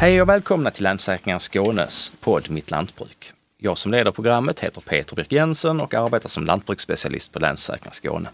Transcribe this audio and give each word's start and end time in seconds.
Hej 0.00 0.22
och 0.22 0.28
välkomna 0.28 0.70
till 0.70 0.82
Länsförsäkringar 0.82 1.38
Skånes 1.38 2.12
podd 2.20 2.50
Mitt 2.50 2.70
Lantbruk. 2.70 3.32
Jag 3.58 3.78
som 3.78 3.92
leder 3.92 4.10
programmet 4.10 4.60
heter 4.60 4.80
Peter 4.80 5.16
Birk 5.16 5.32
Jensen 5.32 5.80
och 5.80 5.94
arbetar 5.94 6.28
som 6.28 6.46
lantbruksspecialist 6.46 7.32
på 7.32 7.38
Länsförsäkringar 7.38 7.92
Skåne. 7.92 8.28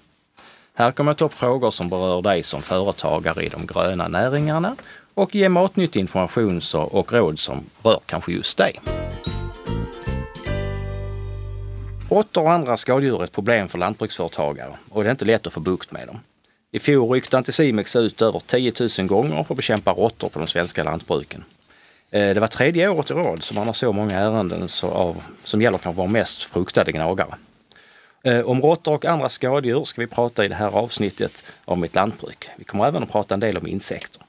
Här 0.75 0.93
kommer 0.93 1.11
jag 1.11 1.19
ta 1.19 1.25
upp 1.25 1.35
frågor 1.35 1.71
som 1.71 1.89
berör 1.89 2.23
dig 2.23 2.43
som 2.43 2.63
företagare 2.63 3.45
i 3.45 3.49
de 3.49 3.67
gröna 3.67 4.09
näringarna 4.09 4.77
och 5.15 5.35
ge 5.35 5.49
matnyttig 5.49 6.01
information 6.01 6.61
och 6.75 7.13
råd 7.13 7.39
som 7.39 7.65
rör 7.83 8.01
kanske 8.07 8.33
just 8.33 8.59
dig. 8.59 8.81
Råttor 12.11 12.43
och 12.43 12.53
andra 12.53 12.77
skadedjur 12.77 13.21
är 13.21 13.25
ett 13.25 13.33
problem 13.33 13.69
för 13.69 13.79
lantbruksföretagare 13.79 14.73
och 14.89 15.03
det 15.03 15.09
är 15.09 15.11
inte 15.11 15.25
lätt 15.25 15.47
att 15.47 15.53
få 15.53 15.61
bukt 15.61 15.93
med 15.93 16.07
dem. 16.07 16.21
I 16.71 16.79
fjol 16.79 17.11
ryckte 17.11 17.37
Anticimex 17.37 17.97
ut 17.97 18.23
över 18.23 18.43
10 18.47 18.73
000 18.99 19.07
gånger 19.07 19.45
för 19.45 19.55
att 19.55 19.57
bekämpa 19.57 19.93
råttor 19.93 20.29
på 20.29 20.39
de 20.39 20.47
svenska 20.47 20.85
lantbruken. 20.85 21.45
Eh, 22.11 22.35
det 22.35 22.41
var 22.41 22.47
tredje 22.47 22.89
året 22.89 23.11
i 23.11 23.15
rad 23.15 23.43
som 23.43 23.55
man 23.55 23.67
har 23.67 23.75
så 23.75 23.93
många 23.93 24.19
ärenden 24.19 24.69
av, 24.83 25.23
som 25.45 25.63
gäller 25.63 25.79
kanske 25.79 26.03
vår 26.03 26.09
mest 26.09 26.43
fruktade 26.43 26.93
gnagare. 26.93 27.35
Eh, 28.25 28.41
om 28.41 28.63
råttor 28.63 28.95
och 28.95 29.05
andra 29.05 29.29
skadedjur 29.29 29.85
ska 29.85 30.01
vi 30.01 30.07
prata 30.07 30.45
i 30.45 30.49
det 30.49 30.55
här 30.55 30.69
avsnittet 30.69 31.45
av 31.65 31.79
Mitt 31.79 31.95
lantbruk. 31.95 32.49
Vi 32.57 32.65
kommer 32.65 32.87
även 32.87 33.03
att 33.03 33.13
prata 33.13 33.35
en 33.35 33.41
del 33.41 33.57
om 33.57 33.67
insekter. 33.67 34.23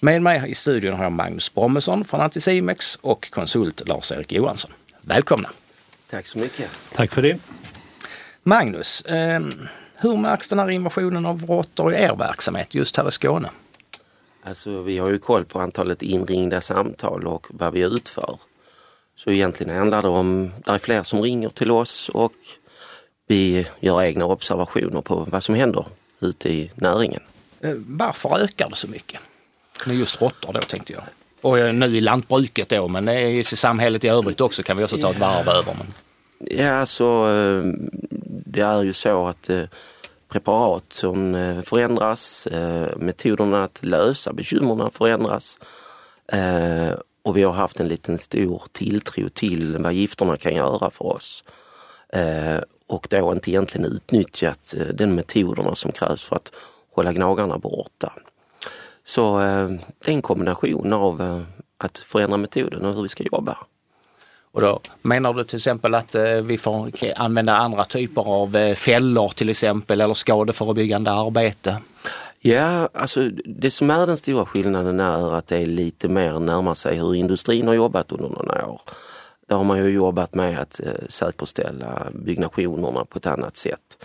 Med 0.00 0.22
mig 0.22 0.50
i 0.50 0.54
studion 0.54 0.94
har 0.94 1.02
jag 1.02 1.12
Magnus 1.12 1.54
Brommesson 1.54 2.04
från 2.04 2.20
Anticimex 2.20 2.98
och 3.00 3.30
konsult 3.30 3.88
Lars-Erik 3.88 4.32
Johansson. 4.32 4.72
Välkomna! 5.00 5.50
Tack 6.10 6.26
så 6.26 6.38
mycket! 6.38 6.70
Tack 6.94 7.12
för 7.12 7.22
det! 7.22 7.38
Magnus, 8.42 9.00
eh, 9.00 9.40
hur 9.96 10.16
märks 10.16 10.48
den 10.48 10.58
här 10.58 10.70
invasionen 10.70 11.26
av 11.26 11.44
råttor 11.44 11.94
i 11.94 12.02
er 12.02 12.16
verksamhet 12.16 12.74
just 12.74 12.96
här 12.96 13.08
i 13.08 13.10
Skåne? 13.10 13.50
Alltså 14.46 14.82
vi 14.82 14.98
har 14.98 15.10
ju 15.10 15.18
koll 15.18 15.44
på 15.44 15.60
antalet 15.60 16.02
inringda 16.02 16.60
samtal 16.60 17.26
och 17.26 17.46
vad 17.50 17.72
vi 17.72 17.80
utför. 17.80 18.38
Så 19.16 19.30
egentligen 19.30 19.76
handlar 19.76 20.02
det 20.02 20.08
om, 20.08 20.50
det 20.64 20.70
är 20.70 20.78
fler 20.78 21.02
som 21.02 21.22
ringer 21.22 21.48
till 21.48 21.70
oss 21.70 22.08
och 22.08 22.32
vi 23.26 23.66
gör 23.80 24.02
egna 24.02 24.24
observationer 24.24 25.00
på 25.00 25.26
vad 25.30 25.42
som 25.42 25.54
händer 25.54 25.86
ute 26.20 26.48
i 26.48 26.70
näringen. 26.74 27.22
Eh, 27.60 27.74
varför 27.86 28.38
ökar 28.38 28.70
det 28.70 28.76
så 28.76 28.88
mycket? 28.88 29.20
Med 29.86 29.96
just 29.96 30.22
råttor 30.22 30.52
då 30.52 30.60
tänkte 30.60 30.92
jag. 30.92 31.02
Och 31.40 31.58
eh, 31.58 31.74
nu 31.74 31.96
i 31.96 32.00
lantbruket 32.00 32.68
då, 32.68 32.88
men 32.88 33.08
i 33.08 33.42
samhället 33.44 34.04
i 34.04 34.08
övrigt 34.08 34.40
också 34.40 34.62
kan 34.62 34.76
vi 34.76 34.84
också 34.84 34.96
ta 34.96 35.10
ett 35.10 35.18
varv 35.18 35.48
över. 35.48 35.76
Men... 35.78 35.92
Ja, 36.58 36.86
så 36.86 37.28
eh, 37.28 37.62
det 38.46 38.60
är 38.60 38.82
ju 38.82 38.92
så 38.92 39.26
att 39.26 39.50
preparat 40.34 40.92
som 40.92 41.34
eh, 41.34 41.62
förändras, 41.62 42.46
eh, 42.46 42.96
metoderna 42.96 43.64
att 43.64 43.84
lösa 43.84 44.32
bekymren 44.32 44.90
förändras. 44.90 45.58
Eh, 46.32 46.92
och 47.22 47.36
vi 47.36 47.42
har 47.42 47.52
haft 47.52 47.80
en 47.80 47.88
liten 47.88 48.18
stor 48.18 48.62
tilltro 48.72 49.28
till 49.28 49.78
vad 49.78 49.92
gifterna 49.92 50.36
kan 50.36 50.54
göra 50.54 50.90
för 50.90 51.04
oss 51.04 51.44
och 52.86 53.06
då 53.10 53.32
inte 53.32 53.50
egentligen 53.50 53.92
utnyttjat 53.92 54.74
den 54.94 55.14
metoderna 55.14 55.74
som 55.74 55.92
krävs 55.92 56.22
för 56.24 56.36
att 56.36 56.52
hålla 56.94 57.12
gnagarna 57.12 57.58
borta. 57.58 58.12
Så 59.04 59.38
det 59.38 60.10
är 60.10 60.14
en 60.14 60.22
kombination 60.22 60.92
av 60.92 61.44
att 61.78 61.98
förändra 61.98 62.36
metoden 62.36 62.84
och 62.84 62.94
hur 62.94 63.02
vi 63.02 63.08
ska 63.08 63.24
jobba. 63.32 63.58
Och 64.54 64.60
då 64.60 64.80
menar 65.02 65.34
du 65.34 65.44
till 65.44 65.56
exempel 65.56 65.94
att 65.94 66.14
eh, 66.14 66.22
vi 66.22 66.58
får 66.58 66.90
använda 67.16 67.56
andra 67.56 67.84
typer 67.84 68.22
av 68.22 68.56
eh, 68.56 68.74
fällor 68.74 69.28
till 69.28 69.50
exempel 69.50 70.00
eller 70.00 70.14
skadeförebyggande 70.14 71.10
arbete? 71.10 71.76
Ja, 72.38 72.88
alltså 72.92 73.28
det 73.44 73.70
som 73.70 73.90
är 73.90 74.06
den 74.06 74.16
stora 74.16 74.46
skillnaden 74.46 75.00
är 75.00 75.34
att 75.34 75.46
det 75.46 75.56
är 75.56 75.66
lite 75.66 76.08
mer 76.08 76.38
närmar 76.38 76.74
sig 76.74 76.98
hur 76.98 77.14
industrin 77.14 77.68
har 77.68 77.74
jobbat 77.74 78.12
under 78.12 78.28
några 78.28 78.66
år. 78.66 78.80
Där 79.48 79.56
har 79.56 79.64
man 79.64 79.78
ju 79.78 79.88
jobbat 79.88 80.34
med 80.34 80.58
att 80.58 80.80
eh, 80.80 81.08
säkerställa 81.08 82.08
byggnationerna 82.12 83.04
på 83.04 83.18
ett 83.18 83.26
annat 83.26 83.56
sätt. 83.56 84.04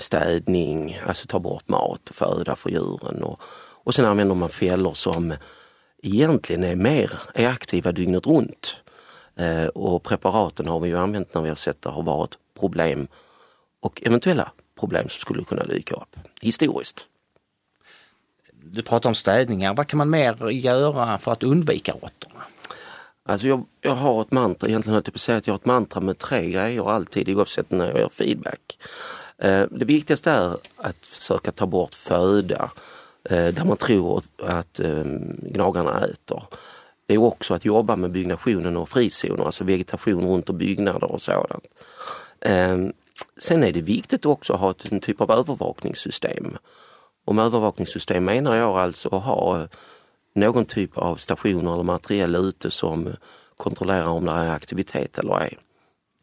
Städning, 0.00 1.00
alltså 1.06 1.26
ta 1.26 1.38
bort 1.38 1.68
mat 1.68 2.08
och 2.08 2.14
föda 2.14 2.56
för 2.56 2.70
djuren. 2.70 3.22
Och, 3.22 3.40
och 3.84 3.94
sen 3.94 4.04
använder 4.04 4.34
man 4.34 4.48
fällor 4.48 4.94
som 4.94 5.34
egentligen 6.02 6.64
är 6.64 6.76
mer 6.76 7.12
är 7.34 7.48
aktiva 7.48 7.92
dygnet 7.92 8.26
runt. 8.26 8.76
Eh, 9.36 9.66
och 9.66 10.02
preparaten 10.02 10.68
har 10.68 10.80
vi 10.80 10.88
ju 10.88 10.98
använt 10.98 11.34
när 11.34 11.42
vi 11.42 11.48
har 11.48 11.56
sett 11.56 11.76
att 11.76 11.82
det 11.82 11.90
har 11.90 12.02
varit 12.02 12.38
problem 12.60 13.08
och 13.80 14.02
eventuella 14.06 14.50
problem 14.80 15.08
som 15.08 15.20
skulle 15.20 15.44
kunna 15.44 15.64
dyka 15.64 15.94
upp 15.94 16.16
historiskt. 16.40 17.06
Du 18.52 18.82
pratar 18.82 19.08
om 19.08 19.14
städningar. 19.14 19.74
Vad 19.74 19.86
kan 19.86 19.98
man 19.98 20.10
mer 20.10 20.50
göra 20.50 21.18
för 21.18 21.32
att 21.32 21.42
undvika 21.42 21.92
råttorna? 21.92 22.44
Alltså 23.26 23.46
jag, 23.46 23.64
jag 23.80 23.94
har 23.94 24.22
ett 24.22 24.32
mantra, 24.32 24.68
egentligen 24.68 24.94
höll 24.94 25.02
jag 25.06 25.12
på 25.12 25.16
att 25.16 25.20
säga 25.20 25.38
att 25.38 25.46
jag 25.46 25.54
har 25.54 25.58
ett 25.58 25.66
mantra 25.66 26.00
med 26.00 26.18
tre 26.18 26.50
grejer 26.50 26.90
alltid 26.90 27.28
oavsett 27.28 27.70
när 27.70 27.88
jag 27.88 27.98
gör 27.98 28.08
feedback. 28.08 28.78
Eh, 29.38 29.62
det 29.70 29.84
viktigaste 29.84 30.30
är 30.30 30.56
att 30.76 31.06
försöka 31.06 31.52
ta 31.52 31.66
bort 31.66 31.94
föda 31.94 32.70
eh, 33.30 33.46
där 33.54 33.64
man 33.64 33.76
tror 33.76 34.22
att 34.38 34.80
gnagarna 35.42 36.04
äter. 36.04 36.42
Det 37.06 37.14
är 37.14 37.18
också 37.18 37.54
att 37.54 37.64
jobba 37.64 37.96
med 37.96 38.10
byggnationen 38.10 38.76
och 38.76 38.88
frizoner, 38.88 39.44
alltså 39.44 39.64
vegetation 39.64 40.28
runt 40.28 40.48
och 40.48 40.54
byggnader 40.54 41.12
och 41.12 41.22
sådant. 41.22 41.66
Ehm, 42.40 42.92
sen 43.38 43.64
är 43.64 43.72
det 43.72 43.80
viktigt 43.80 44.26
också 44.26 44.52
att 44.52 44.60
ha 44.60 44.74
en 44.90 45.00
typ 45.00 45.20
av 45.20 45.30
övervakningssystem. 45.30 46.56
Och 47.24 47.34
med 47.34 47.44
övervakningssystem 47.44 48.24
menar 48.24 48.56
jag 48.56 48.78
alltså 48.78 49.08
att 49.16 49.22
ha 49.22 49.68
någon 50.34 50.64
typ 50.64 50.98
av 50.98 51.16
stationer 51.16 51.74
eller 51.74 51.82
materiell 51.82 52.36
ute 52.36 52.70
som 52.70 53.12
kontrollerar 53.56 54.06
om 54.06 54.24
det 54.24 54.32
är 54.32 54.50
aktivitet 54.50 55.18
eller 55.18 55.40
ej. 55.40 55.58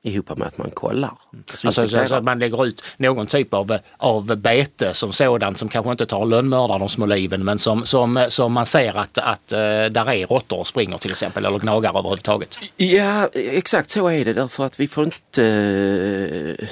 Ihop 0.04 0.38
med 0.38 0.48
att 0.48 0.58
man 0.58 0.72
kollar. 0.72 1.12
Alltså, 1.52 1.88
så, 1.88 2.08
så, 2.08 2.16
att 2.16 2.24
man 2.24 2.40
lägger 2.40 2.66
ut 2.66 2.84
någon 2.98 3.28
typ 3.28 3.54
av, 3.54 3.78
av 3.98 4.36
bete 4.36 4.94
som 4.94 5.14
sådant 5.14 5.58
som 5.58 5.70
kanske 5.70 5.92
inte 5.92 6.06
tar 6.06 6.26
lönnmördar 6.26 6.80
de 6.80 6.90
små 6.90 7.06
liven 7.06 7.46
men 7.46 7.60
som, 7.60 7.86
som, 7.86 8.26
som 8.30 8.54
man 8.54 8.66
ser 8.66 8.98
att, 8.98 9.18
att 9.18 9.54
uh, 9.54 9.58
där 9.92 10.12
är 10.12 10.28
råttor 10.28 10.60
och 10.60 10.68
springer 10.68 10.98
till 10.98 11.12
exempel 11.12 11.46
eller 11.46 11.60
gnagar 11.60 11.90
överhuvudtaget. 11.90 12.60
Ja 12.78 13.30
exakt 13.34 13.90
så 13.90 14.08
är 14.08 14.26
det 14.26 14.34
därför 14.34 14.66
att 14.66 14.80
vi 14.80 14.88
får 14.88 15.04
inte, 15.04 15.42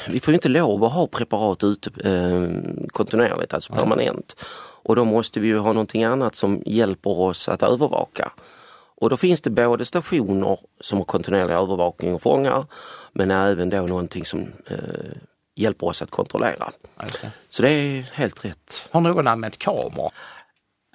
vi 0.07 0.19
får 0.19 0.33
inte 0.33 0.49
lov 0.49 0.83
att 0.83 0.93
ha 0.93 1.07
preparat 1.07 1.63
ute 1.63 2.09
uh, 2.09 2.49
kontinuerligt, 2.87 3.53
alltså 3.53 3.73
permanent. 3.73 4.35
Och 4.83 4.95
då 4.95 5.05
måste 5.05 5.39
vi 5.39 5.47
ju 5.47 5.57
ha 5.57 5.73
någonting 5.73 6.03
annat 6.03 6.35
som 6.35 6.63
hjälper 6.65 7.19
oss 7.19 7.49
att 7.49 7.63
övervaka. 7.63 8.31
Och 8.99 9.09
då 9.09 9.17
finns 9.17 9.41
det 9.41 9.49
både 9.49 9.85
stationer 9.85 10.59
som 10.81 10.97
har 10.97 11.05
kontinuerlig 11.05 11.53
övervakning 11.53 12.13
och 12.13 12.21
fångar 12.21 12.65
men 13.13 13.31
även 13.31 13.69
då 13.69 13.81
någonting 13.81 14.25
som 14.25 14.39
eh, 14.67 14.77
hjälper 15.55 15.87
oss 15.87 16.01
att 16.01 16.11
kontrollera. 16.11 16.71
Okay. 16.95 17.29
Så 17.49 17.61
det 17.61 17.71
är 17.71 18.11
helt 18.13 18.45
rätt. 18.45 18.87
Har 18.91 19.01
någon 19.01 19.27
använt 19.27 19.57
kameror? 19.57 20.11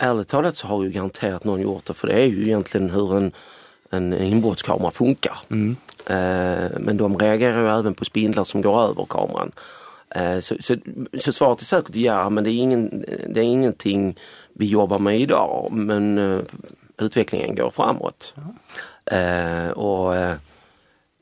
Ärligt 0.00 0.28
talat 0.28 0.56
så 0.56 0.66
har 0.66 0.84
ju 0.84 0.90
garanterat 0.90 1.44
någon 1.44 1.60
gjort 1.60 1.84
det 1.84 1.94
för 1.94 2.08
det 2.08 2.14
är 2.14 2.26
ju 2.26 2.42
egentligen 2.42 2.90
hur 2.90 3.16
en, 3.16 3.32
en 3.90 4.12
inbrottskamera 4.12 4.90
funkar. 4.90 5.38
Mm. 5.50 5.76
Eh, 6.06 6.78
men 6.80 6.96
de 6.96 7.18
reagerar 7.18 7.62
ju 7.62 7.68
även 7.68 7.94
på 7.94 8.04
spindlar 8.04 8.44
som 8.44 8.62
går 8.62 8.82
över 8.82 9.04
kameran. 9.04 9.52
Eh, 10.14 10.40
så, 10.40 10.54
så, 10.60 10.76
så 11.18 11.32
svaret 11.32 11.60
är 11.60 11.64
säkert 11.64 11.96
ja, 11.96 12.30
men 12.30 12.44
det 12.44 12.50
är, 12.50 12.58
ingen, 12.58 13.04
det 13.28 13.40
är 13.40 13.44
ingenting 13.44 14.18
vi 14.52 14.66
jobbar 14.66 14.98
med 14.98 15.20
idag. 15.20 15.68
Men 15.72 16.18
uh, 16.18 16.42
utvecklingen 16.98 17.54
går 17.54 17.70
framåt. 17.70 18.34
Mm. 18.36 18.54
Uh, 19.12 19.70
och 19.70 20.14
uh, 20.14 20.34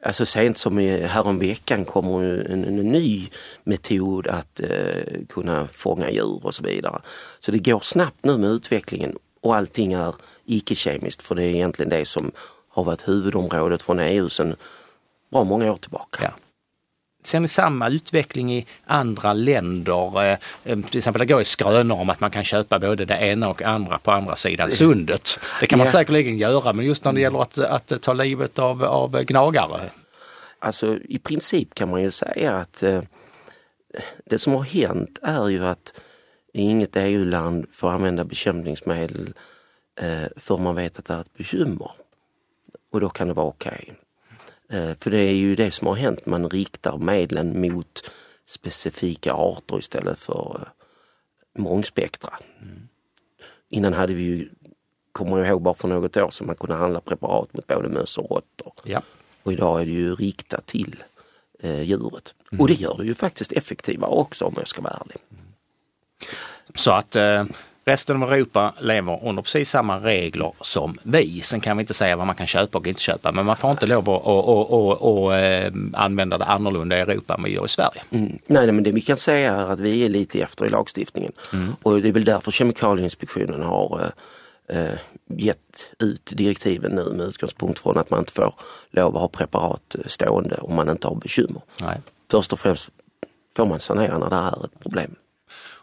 alltså 0.02 0.26
sent 0.26 0.58
som 0.58 0.78
häromveckan 0.78 1.84
kommer 1.84 2.22
en, 2.50 2.64
en, 2.64 2.76
ny 2.76 3.28
metod 3.64 4.26
att 4.26 4.60
eh, 4.60 5.24
kunna 5.28 5.69
fånga 5.72 6.10
djur 6.10 6.46
och 6.46 6.54
så 6.54 6.62
vidare. 6.62 7.00
Så 7.40 7.50
det 7.52 7.58
går 7.58 7.80
snabbt 7.80 8.24
nu 8.24 8.38
med 8.38 8.50
utvecklingen 8.50 9.16
och 9.40 9.56
allting 9.56 9.92
är 9.92 10.14
icke-kemiskt 10.44 11.22
för 11.22 11.34
det 11.34 11.42
är 11.42 11.54
egentligen 11.54 11.90
det 11.90 12.06
som 12.06 12.32
har 12.68 12.84
varit 12.84 13.08
huvudområdet 13.08 13.82
från 13.82 14.00
EU 14.00 14.28
sedan 14.28 14.56
bra 15.30 15.44
många 15.44 15.72
år 15.72 15.76
tillbaka. 15.76 16.22
Ja. 16.22 16.41
Ser 17.22 17.40
ni 17.40 17.48
samma 17.48 17.88
utveckling 17.88 18.54
i 18.54 18.66
andra 18.84 19.32
länder? 19.32 20.24
Eh, 20.24 20.38
eh, 20.64 20.80
till 20.80 20.98
exempel 20.98 21.20
det 21.20 21.26
går 21.26 21.40
i 21.40 21.44
skrönor 21.44 22.00
om 22.00 22.10
att 22.10 22.20
man 22.20 22.30
kan 22.30 22.44
köpa 22.44 22.78
både 22.78 23.04
det 23.04 23.14
ena 23.14 23.48
och 23.48 23.62
andra 23.62 23.98
på 23.98 24.10
andra 24.10 24.36
sidan 24.36 24.70
sundet. 24.70 25.40
Det 25.60 25.66
kan 25.66 25.78
man 25.78 25.86
ja. 25.86 25.92
säkerligen 25.92 26.38
göra 26.38 26.72
men 26.72 26.86
just 26.86 27.04
när 27.04 27.12
det 27.12 27.20
gäller 27.20 27.42
att, 27.42 27.58
att 27.58 28.02
ta 28.02 28.12
livet 28.12 28.58
av, 28.58 28.84
av 28.84 29.22
gnagare. 29.22 29.90
Alltså 30.58 30.96
i 30.96 31.19
princip 31.19 31.74
kan 31.74 31.90
man 31.90 32.02
ju 32.02 32.10
säga 32.10 32.56
att 32.56 32.82
eh, 32.82 33.02
det 34.25 34.38
som 34.38 34.52
har 34.52 34.62
hänt 34.62 35.18
är 35.22 35.48
ju 35.48 35.66
att 35.66 35.92
inget 36.52 36.96
EU-land 36.96 37.66
får 37.72 37.90
använda 37.90 38.25
bekämpningsmedel 38.25 39.34
eh, 40.00 40.28
för 40.36 40.58
man 40.58 40.75
vet 40.75 40.98
att 40.98 41.04
det 41.04 41.14
är 41.14 41.20
ett 41.20 41.34
bekymmer. 41.34 41.90
Och 42.92 43.00
då 43.00 43.08
kan 43.08 43.28
det 43.28 43.34
vara 43.34 43.46
okej. 43.46 43.80
Okay. 43.82 44.01
Eh, 44.72 44.94
för 45.00 45.10
det 45.10 45.19
är 45.19 45.34
ju 45.34 45.54
det 45.56 45.70
som 45.70 45.86
har 45.86 45.94
hänt, 45.94 46.26
man 46.26 46.48
riktar 46.48 46.98
medlen 46.98 47.60
mot 47.60 48.10
specifika 48.46 49.32
arter 49.32 49.78
istället 49.78 50.19
för 50.19 50.60
eh, 50.60 51.62
mångspektra. 51.62 52.30
Mm. 52.62 52.88
Innan 53.69 53.92
hade 53.92 54.14
vi 54.14 54.22
ju 54.22 54.48
kommer 55.12 55.38
jag 55.38 55.48
ihåg 55.48 55.62
bara 55.62 55.74
för 55.74 55.88
något 55.88 56.16
år 56.16 56.30
sedan 56.30 56.46
man 56.46 56.56
kunde 56.56 56.74
handla 56.74 57.00
preparat 57.00 57.54
mot 57.54 57.66
både 57.66 57.88
möss 57.88 58.19
och 58.19 58.30
råttor. 58.30 58.72
Ja. 58.84 59.02
Och 59.42 59.52
idag 59.52 59.80
är 59.80 59.86
det 59.86 59.92
ju 59.92 60.14
riktat 60.14 60.66
till 60.66 61.04
eh, 61.58 61.82
djuret. 61.82 62.34
Och 62.58 62.68
det 62.68 62.75
gör 62.75 62.96
det 62.98 63.04
ju 63.04 63.14
faktiskt 63.14 63.52
effektivare 63.52 64.10
också 64.10 64.44
om 64.44 64.54
jag 64.56 64.68
ska 64.68 64.82
vara 64.82 64.94
ärlig. 65.00 65.16
Så 66.75 66.92
att 66.92 67.16
eh, 67.16 67.44
resten 67.84 68.23
av 68.23 68.32
Europa 68.32 68.75
lever 68.79 69.25
under 69.25 69.43
precis 69.43 69.70
samma 69.70 69.99
regler 69.99 70.52
som 70.61 70.99
vi. 71.02 71.40
Sen 71.40 71.61
kan 71.61 71.76
vi 71.76 71.81
inte 71.81 71.94
säga 71.94 72.17
vad 72.17 72.26
man 72.26 72.37
kan 72.37 72.46
köpa 72.46 72.79
och 72.79 72.87
inte 72.87 73.00
köpa 73.00 73.32
men 73.32 73.46
man 73.46 73.56
får 73.56 73.70
inte 73.70 73.87
lov 73.87 74.11
att 74.11 74.23
och, 74.23 74.49
och, 74.49 74.70
och, 74.70 75.23
och 75.25 75.34
eh, 75.34 75.73
använda 75.93 76.38
det 76.38 76.44
annorlunda 76.44 76.99
i 76.99 77.00
Europa 77.00 77.34
än 77.34 77.43
vi 77.44 77.50
gör 77.50 77.64
i 77.64 77.69
Sverige. 77.69 78.02
Mm. 78.11 78.38
Nej, 78.46 78.73
men 78.73 78.84
det 78.84 78.93
vi 78.93 79.00
kan 79.00 79.17
säga 79.17 79.52
är 79.52 79.67
att 79.67 79.81
vi 79.81 80.05
är 80.05 80.08
lite 80.08 80.40
efter 80.40 80.67
i 80.67 80.70
lagstiftningen. 80.70 81.32
Och 81.82 82.02
det 82.02 82.08
är 82.08 82.12
väl 82.12 82.25
därför 82.25 82.50
Kemikalieinspektionen 82.50 83.62
har 83.62 84.00
eh, 84.69 84.78
eh, 84.78 84.99
gett 85.26 85.58
ut 85.99 86.32
direktiven 86.37 86.93
nu 86.93 87.12
med 87.12 87.26
utgångspunkt 87.26 87.78
från 87.78 87.99
att 87.99 88.11
man 88.11 88.19
inte 88.19 88.32
får 88.32 88.55
lov 88.90 89.17
att 89.17 89.20
ha 89.20 89.28
preparat 89.28 89.96
stående 90.06 90.56
om 90.56 90.75
man 90.75 90.88
inte 90.88 91.08
har 91.08 91.14
bekymmer. 91.14 91.62
Nej. 91.81 92.00
Först 92.31 92.52
och 92.52 92.61
främst 92.61 92.88
får 93.56 93.67
man 93.67 93.81
sanera 93.81 94.19
när 94.19 94.31
det 94.31 94.37
är 94.37 94.64
ett 94.64 94.81
problem. 94.81 95.14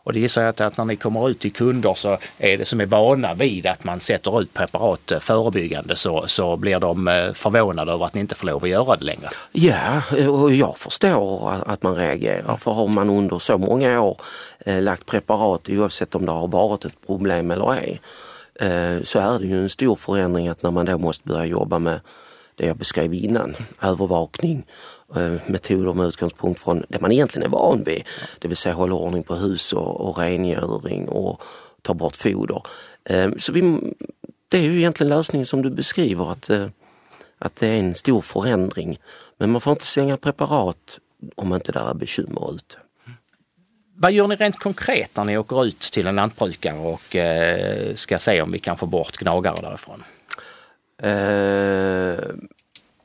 Och 0.03 0.13
det 0.13 0.19
gissar 0.19 0.41
jag 0.43 0.61
att 0.61 0.77
när 0.77 0.85
ni 0.85 0.95
kommer 0.95 1.29
ut 1.29 1.39
till 1.39 1.51
kunder 1.53 1.93
så 1.93 2.17
är 2.37 2.57
det 2.57 2.65
som 2.65 2.81
är 2.81 2.85
vana 2.85 3.33
vid 3.33 3.65
att 3.67 3.83
man 3.83 3.99
sätter 3.99 4.41
ut 4.41 4.53
preparat 4.53 5.11
eh, 5.11 5.19
förebyggande 5.19 5.95
så, 5.95 6.27
så 6.27 6.57
blir 6.57 6.79
de 6.79 7.07
eh, 7.07 7.31
förvånade 7.33 7.91
över 7.91 8.05
att 8.05 8.13
ni 8.13 8.19
inte 8.19 8.35
får 8.35 8.47
lov 8.47 8.63
att 8.63 8.69
göra 8.69 8.95
det 8.95 9.05
längre. 9.05 9.29
Ja, 9.51 10.01
eh, 10.17 10.41
och 10.41 10.53
jag 10.53 10.77
förstår 10.77 11.53
att- 11.65 11.83
man 11.83 11.95
reagerar 11.95 12.57
för 12.57 12.71
har 12.71 12.87
man 12.87 13.09
under 13.09 13.39
så 13.39 13.57
många 13.57 14.01
år 14.01 14.17
lagt 14.65 15.05
preparat 15.05 15.69
oavsett 15.69 16.15
om 16.15 16.25
det 16.25 16.31
har 16.31 16.47
varit 16.47 16.85
ett 16.85 17.05
problem 17.07 17.51
eller 17.51 17.73
ej 17.73 18.01
så 19.03 19.19
är 19.19 19.39
det 19.39 19.45
ju 19.45 19.63
en 19.63 19.69
stor 19.69 19.95
förändring 19.95 20.47
att 20.47 20.63
när 20.63 20.71
man 20.71 20.85
då 20.85 20.97
måste 20.97 21.27
börja 21.27 21.45
jobba 21.45 21.79
med 21.79 21.99
det 22.55 22.65
jag 22.65 22.77
beskrev 22.77 23.13
innan, 23.13 23.55
övervakning, 23.81 24.65
eh, 25.15 25.33
metoder 25.45 25.93
med 25.93 26.07
utgångspunkt 26.07 26.59
från 26.59 26.83
det 26.89 27.01
man 27.01 27.11
egentligen 27.11 27.45
är 27.45 27.51
van 27.51 27.83
vid. 27.83 28.03
Det 28.39 28.47
vill 28.47 28.57
säga 28.57 28.75
hålla 28.75 28.95
ordning 28.95 29.23
på 29.23 29.35
hus 29.35 29.73
och, 29.73 30.01
och 30.01 30.17
rengöring 30.17 31.09
och 31.09 31.41
ta 31.81 31.93
bort 31.93 32.15
foder. 32.15 32.61
Eh, 33.03 33.29
så 33.37 33.51
vi, 33.51 33.79
det 34.47 34.57
är 34.57 34.61
ju 34.61 34.77
egentligen 34.77 35.09
lösningen 35.09 35.45
som 35.45 35.61
du 35.61 35.69
beskriver 35.69 36.31
att 36.31 36.49
eh, 36.49 36.67
att 37.39 37.55
det 37.55 37.67
är 37.67 37.79
en 37.79 37.95
stor 37.95 38.21
förändring. 38.21 38.99
Men 39.37 39.51
man 39.51 39.61
får 39.61 39.71
inte 39.71 39.85
slänga 39.85 40.17
preparat 40.17 40.99
om 41.35 41.53
inte 41.53 41.71
det 41.71 41.79
är 41.79 41.93
bekymmer 41.93 42.55
ute. 42.55 42.75
Vad 43.95 44.11
gör 44.11 44.27
ni 44.27 44.35
rent 44.35 44.59
konkret 44.59 45.15
när 45.15 45.25
ni 45.25 45.37
åker 45.37 45.65
ut 45.65 45.79
till 45.79 46.07
en 46.07 46.15
lantbrukare 46.15 46.77
och 46.77 47.15
ska 47.97 48.19
se 48.19 48.41
om 48.41 48.51
vi 48.51 48.59
kan 48.59 48.77
få 48.77 48.85
bort 48.85 49.17
gnagare 49.17 49.61
därifrån? 49.61 50.03
Eh, 51.01 52.19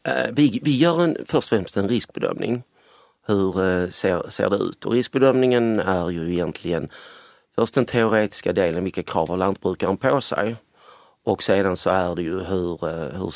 Eh, 0.04 0.30
vi, 0.32 0.60
vi 0.62 0.76
gör 0.76 1.02
en, 1.02 1.16
först 1.18 1.34
och 1.34 1.44
främst 1.44 1.76
en 1.76 1.88
riskbedömning. 1.88 2.62
Hur 3.26 3.64
eh, 3.64 3.88
ser, 3.88 4.30
ser 4.30 4.50
det 4.50 4.56
ut? 4.56 4.84
Och 4.84 4.92
riskbedömningen 4.92 5.80
är 5.80 6.10
ju 6.10 6.32
egentligen 6.32 6.88
först 7.54 7.74
den 7.74 7.84
teoretiska 7.84 8.52
delen, 8.52 8.84
vilka 8.84 9.02
krav 9.02 9.28
har 9.28 9.36
lantbrukaren 9.36 9.96
på 9.96 10.20
sig? 10.20 10.56
Och 11.24 11.42
sedan 11.42 11.76
så 11.76 11.90
är 11.90 12.14
det 12.14 12.22
ju 12.22 12.40
hur, 12.40 12.88
eh, 12.88 13.20
hur, 13.20 13.34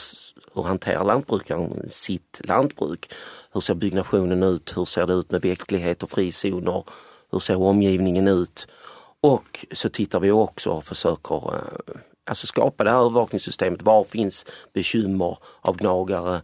hur 0.55 0.63
hanterar 0.63 1.05
lantbrukaren 1.05 1.89
sitt 1.89 2.41
lantbruk? 2.45 3.11
Hur 3.53 3.61
ser 3.61 3.75
byggnationen 3.75 4.43
ut? 4.43 4.77
Hur 4.77 4.85
ser 4.85 5.07
det 5.07 5.15
ut 5.15 5.31
med 5.31 5.43
växtlighet 5.43 6.03
och 6.03 6.11
frizoner? 6.11 6.85
Hur 7.31 7.39
ser 7.39 7.57
omgivningen 7.63 8.29
ut? 8.29 8.67
Och 9.21 9.67
så 9.73 9.89
tittar 9.89 10.21
vi 10.21 10.31
också 10.31 10.71
och 10.71 10.85
försöker 10.85 11.53
alltså 12.29 12.47
skapa 12.47 12.85
det 12.85 12.91
här 12.91 12.99
övervakningssystemet. 12.99 13.83
Var 13.83 14.05
finns 14.05 14.47
bekymmer 14.73 15.39
av 15.61 15.77
gnagare 15.77 16.41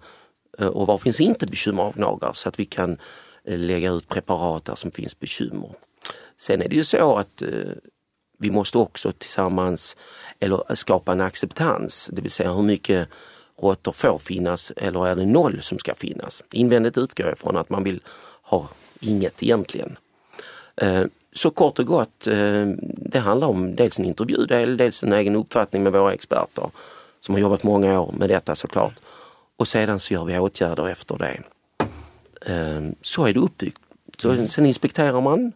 eh, 0.58 0.68
och 0.68 0.86
var 0.86 0.98
finns 0.98 1.20
inte 1.20 1.46
bekymmer 1.46 1.82
av 1.82 1.94
gnagare 1.94 2.34
så 2.34 2.48
att 2.48 2.60
vi 2.60 2.64
kan 2.64 2.98
eh, 3.44 3.58
lägga 3.58 3.90
ut 3.90 4.08
preparat 4.08 4.64
där 4.64 4.74
som 4.74 4.90
finns 4.90 5.20
bekymmer. 5.20 5.70
Sen 6.36 6.62
är 6.62 6.68
det 6.68 6.76
ju 6.76 6.84
så 6.84 7.16
att 7.16 7.42
eh, 7.42 7.48
vi 8.38 8.50
måste 8.50 8.78
också 8.78 9.12
tillsammans 9.12 9.96
eller 10.40 10.70
eh, 10.70 10.74
skapa 10.74 11.12
en 11.12 11.20
acceptans, 11.20 12.10
det 12.12 12.22
vill 12.22 12.30
säga 12.30 12.52
hur 12.52 12.62
mycket 12.62 13.08
råttor 13.56 13.92
får 13.92 14.18
finnas 14.18 14.72
eller 14.76 15.06
är 15.06 15.16
det 15.16 15.26
noll 15.26 15.62
som 15.62 15.78
ska 15.78 15.94
finnas? 15.94 16.42
Invändigt 16.52 16.98
utgår 16.98 17.26
jag 17.26 17.38
från 17.38 17.56
att 17.56 17.70
man 17.70 17.84
vill 17.84 18.00
ha 18.42 18.68
inget 19.00 19.42
egentligen. 19.42 19.96
Så 21.34 21.50
kort 21.50 21.78
och 21.78 21.86
gott, 21.86 22.26
eh, 22.26 22.66
det 22.96 23.18
handlar 23.18 23.48
om 23.48 23.76
dels 23.76 23.98
en 23.98 24.04
intervjudel, 24.04 24.76
dels 24.76 25.02
en 25.02 25.12
egen 25.12 25.36
uppfattning 25.36 25.82
med 25.82 25.92
våra 25.92 26.12
experter 26.12 26.70
som 27.20 27.34
har 27.34 27.40
jobbat 27.40 27.62
många 27.62 28.00
år 28.00 28.12
med 28.12 28.30
detta 28.30 28.56
såklart. 28.56 28.94
Och 29.56 29.68
sedan 29.68 30.00
så 30.00 30.14
gör 30.14 30.24
vi 30.24 30.38
åtgärder 30.38 30.88
efter 30.88 31.18
det. 31.18 31.42
Eh, 32.46 32.82
Så 33.02 33.26
är 33.26 33.32
det 33.32 33.40
uppbyggt. 33.40 33.80
Så, 34.18 34.48
sen 34.48 34.66
inspekterar 34.66 35.20
man, 35.20 35.52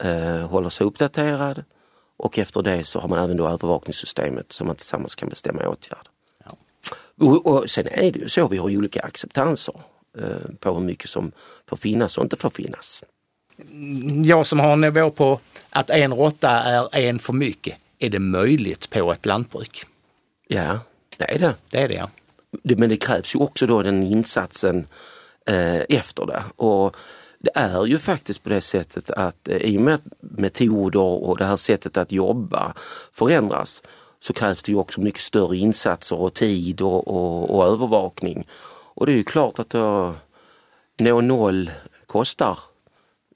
eh, 0.00 0.48
håller 0.48 0.70
sig 0.70 0.86
uppdaterad 0.86 1.64
och 2.16 2.38
efter 2.38 2.62
det 2.62 2.84
så 2.84 2.98
har 3.00 3.08
man 3.08 3.18
även 3.18 3.36
då 3.36 3.48
övervakningssystemet 3.48 4.52
som 4.52 4.66
man 4.66 4.76
tillsammans 4.76 5.14
kan 5.14 5.28
bestämma 5.28 5.68
åtgärder. 5.68 6.06
Ja. 6.44 6.56
Och, 7.26 7.46
och 7.46 7.70
sen 7.70 7.86
är 7.86 8.12
det 8.12 8.18
ju 8.18 8.28
så, 8.28 8.48
vi 8.48 8.56
har 8.56 8.76
olika 8.76 9.00
acceptanser 9.00 9.74
eh, 10.18 10.54
på 10.60 10.72
hur 10.74 10.80
mycket 10.80 11.10
som 11.10 11.32
får 11.68 11.76
finnas 11.76 12.18
och 12.18 12.24
inte 12.24 12.36
får 12.36 12.50
finnas. 12.50 13.02
Jag 14.24 14.46
som 14.46 14.60
har 14.60 14.72
en 14.72 14.80
nivå 14.80 15.10
på 15.10 15.40
att 15.70 15.90
en 15.90 16.14
råtta 16.14 16.50
är 16.50 17.00
en 17.00 17.18
för 17.18 17.32
mycket. 17.32 17.78
Är 17.98 18.10
det 18.10 18.18
möjligt 18.18 18.90
på 18.90 19.12
ett 19.12 19.26
lantbruk? 19.26 19.84
Ja, 20.48 20.78
det 21.16 21.34
är 21.34 21.38
det. 21.38 21.54
Det 21.70 21.78
är 21.78 21.88
det 21.88 21.94
ja. 21.94 22.10
men 22.62 22.88
det 22.88 22.96
krävs 22.96 23.34
ju 23.34 23.38
också 23.38 23.66
då 23.66 23.82
den 23.82 24.02
insatsen 24.02 24.86
eh, 25.46 25.80
efter 25.88 26.26
det. 26.26 26.42
Och 26.56 26.96
det 27.38 27.50
är 27.54 27.86
ju 27.86 27.98
faktiskt 27.98 28.42
på 28.42 28.48
det 28.48 28.60
sättet 28.60 29.10
att 29.10 29.48
eh, 29.48 29.56
i 29.56 29.78
och 29.78 29.82
med 29.82 29.94
att 29.94 30.04
metoder 30.20 31.00
och 31.00 31.38
det 31.38 31.44
här 31.44 31.56
sättet 31.56 31.96
att 31.96 32.12
jobba 32.12 32.74
förändras 33.12 33.82
så 34.20 34.32
krävs 34.32 34.62
det 34.62 34.72
ju 34.72 34.78
också 34.78 35.00
mycket 35.00 35.20
större 35.20 35.56
insatser 35.56 36.20
och 36.20 36.34
tid 36.34 36.80
och, 36.80 37.08
och, 37.08 37.56
och 37.56 37.66
övervakning. 37.66 38.46
Och 38.94 39.06
det 39.06 39.12
är 39.12 39.16
ju 39.16 39.24
klart 39.24 39.58
att 39.58 39.70
då, 39.70 40.14
nå 40.98 41.20
noll 41.20 41.70
kostar 42.06 42.58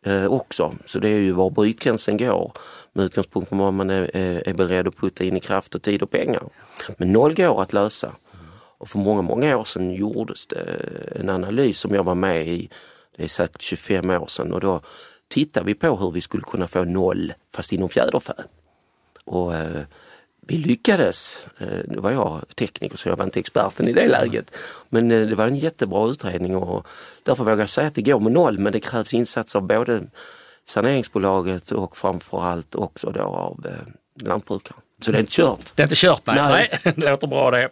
eh, 0.05 0.27
också. 0.27 0.75
Så 0.85 0.99
det 0.99 1.09
är 1.09 1.19
ju 1.19 1.33
var 1.33 1.51
brytgränsen 1.51 2.17
går 2.17 2.53
med 2.93 3.05
utgångspunkt 3.05 3.49
från 3.49 3.59
vad 3.59 3.75
man 3.75 3.91
är, 3.91 4.11
är 4.17 4.49
är 4.49 4.55
beredd 4.55 4.89
att 4.89 4.97
putta 4.97 5.25
in 5.25 5.37
i 5.37 5.41
kraft 5.41 5.75
och 5.75 5.83
tid 5.83 6.03
och 6.03 6.11
pengar. 6.11 6.43
Men 6.97 7.13
noll 7.13 7.35
går 7.35 7.63
att 7.63 7.73
lösa. 7.73 8.13
Och 8.79 8.89
för 8.89 8.99
många, 8.99 9.23
många 9.23 9.57
år 9.57 9.65
sedan 9.65 9.95
gjordes 9.95 10.47
det 10.47 10.79
en 11.17 11.29
analys 11.29 11.79
som 11.79 11.95
jag 11.95 12.05
var 12.05 12.15
med 12.15 12.49
i, 12.49 12.69
det 13.17 13.25
är 13.25 13.29
säkert 13.29 13.63
25 13.63 14.11
år 14.11 14.27
sedan 14.27 14.53
och 14.53 14.61
då 14.61 14.81
tittade 15.29 15.67
vi 15.67 15.75
på 15.75 15.97
hur 15.97 16.11
vi 16.11 16.21
skulle 16.21 16.43
kunna 16.43 16.69
få 16.69 16.85
noll 16.85 17.33
fast 17.55 17.73
inom 17.73 17.89
fjäderfä. 17.89 18.35
Och 19.25 19.55
eh, 19.55 19.83
vi 20.47 20.57
lyckades. 20.57 21.47
Eh, 21.59 21.79
nu 21.89 21.99
var 21.99 22.11
jag 22.11 22.43
tekniker 22.57 22.97
så 22.97 23.09
jag 23.09 23.17
var 23.17 23.25
inte 23.25 23.41
experten 23.41 23.89
i 23.89 23.93
det 23.93 24.09
läget. 24.09 24.57
Men 24.89 25.11
eh, 25.11 25.27
det 25.27 25.35
var 25.35 25.47
en 25.47 25.57
jättebra 25.57 26.09
utredning 26.09 26.57
och 26.57 26.87
därför 27.23 27.45
vågar 27.45 27.59
jag 27.59 27.71
säga 27.71 27.87
att 27.87 27.95
det 27.95 28.03
går 28.03 28.21
med 28.21 28.33
noll 28.33 28.59
men 28.59 28.73
det 28.73 28.81
krävs 28.81 29.15
insatser 29.15 29.59
av 29.59 29.67
både 29.67 30.03
saneringsbolaget 30.67 31.71
och 31.71 31.97
framförallt 31.97 32.75
också 32.75 33.11
då 33.11 33.21
av 33.21 33.67
eh, 33.67 34.27
lantbrukaren. 34.27 34.81
Så 35.05 35.11
det 35.11 35.19
är 35.19 35.21
inte 35.21 35.33
kört. 35.33 35.73
Det 35.75 35.83
är 35.83 35.85
inte 35.85 35.97
kört 35.97 36.23
nej. 36.27 36.37
Nej. 36.37 36.79
nej. 36.85 36.95
det 36.97 37.11
låter 37.11 37.27
bra 37.27 37.51
det. 37.51 37.69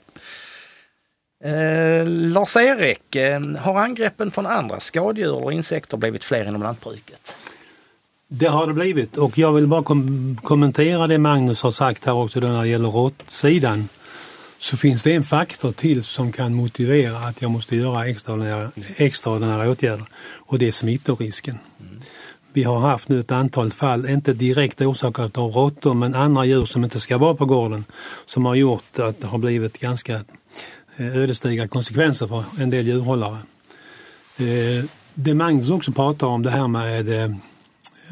Eh, 1.44 2.06
Lars-Erik, 2.06 3.16
har 3.58 3.80
angreppen 3.80 4.30
från 4.30 4.46
andra 4.46 4.80
skadedjur 4.80 5.38
eller 5.38 5.52
insekter 5.52 5.96
blivit 5.96 6.24
fler 6.24 6.48
inom 6.48 6.62
lantbruket? 6.62 7.36
Det 8.34 8.46
har 8.46 8.66
det 8.66 8.72
blivit 8.72 9.16
och 9.16 9.38
jag 9.38 9.52
vill 9.52 9.66
bara 9.66 9.82
kom 9.82 10.38
kommentera 10.42 11.06
det 11.06 11.18
Magnus 11.18 11.62
har 11.62 11.70
sagt 11.70 12.04
här 12.04 12.12
också 12.12 12.40
när 12.40 12.62
det 12.62 12.68
gäller 12.68 12.88
råttsidan. 12.88 13.88
Så 14.58 14.76
finns 14.76 15.02
det 15.02 15.14
en 15.14 15.24
faktor 15.24 15.72
till 15.72 16.02
som 16.02 16.32
kan 16.32 16.54
motivera 16.54 17.16
att 17.16 17.42
jag 17.42 17.50
måste 17.50 17.76
göra 17.76 18.08
extraordinära, 18.08 18.70
extraordinära 18.96 19.70
åtgärder 19.70 20.06
och 20.36 20.58
det 20.58 20.68
är 20.68 20.72
smittorisken. 20.72 21.58
Vi 22.52 22.62
har 22.62 22.78
haft 22.78 23.08
nu 23.08 23.20
ett 23.20 23.32
antal 23.32 23.72
fall, 23.72 24.10
inte 24.10 24.32
direkt 24.32 24.80
orsakat 24.80 25.38
av 25.38 25.50
råttor 25.50 25.94
men 25.94 26.14
andra 26.14 26.44
djur 26.44 26.64
som 26.64 26.84
inte 26.84 27.00
ska 27.00 27.18
vara 27.18 27.34
på 27.34 27.44
gården 27.44 27.84
som 28.26 28.44
har 28.44 28.54
gjort 28.54 28.98
att 28.98 29.20
det 29.20 29.26
har 29.26 29.38
blivit 29.38 29.80
ganska 29.80 30.14
eh, 30.96 31.16
ödesdigra 31.16 31.68
konsekvenser 31.68 32.26
för 32.26 32.44
en 32.60 32.70
del 32.70 32.86
djurhållare. 32.86 33.38
Eh, 34.36 34.84
det 35.14 35.34
Magnus 35.34 35.70
också 35.70 35.92
pratar 35.92 36.26
om 36.26 36.42
det 36.42 36.50
här 36.50 36.68
med 36.68 37.22
eh, 37.22 37.36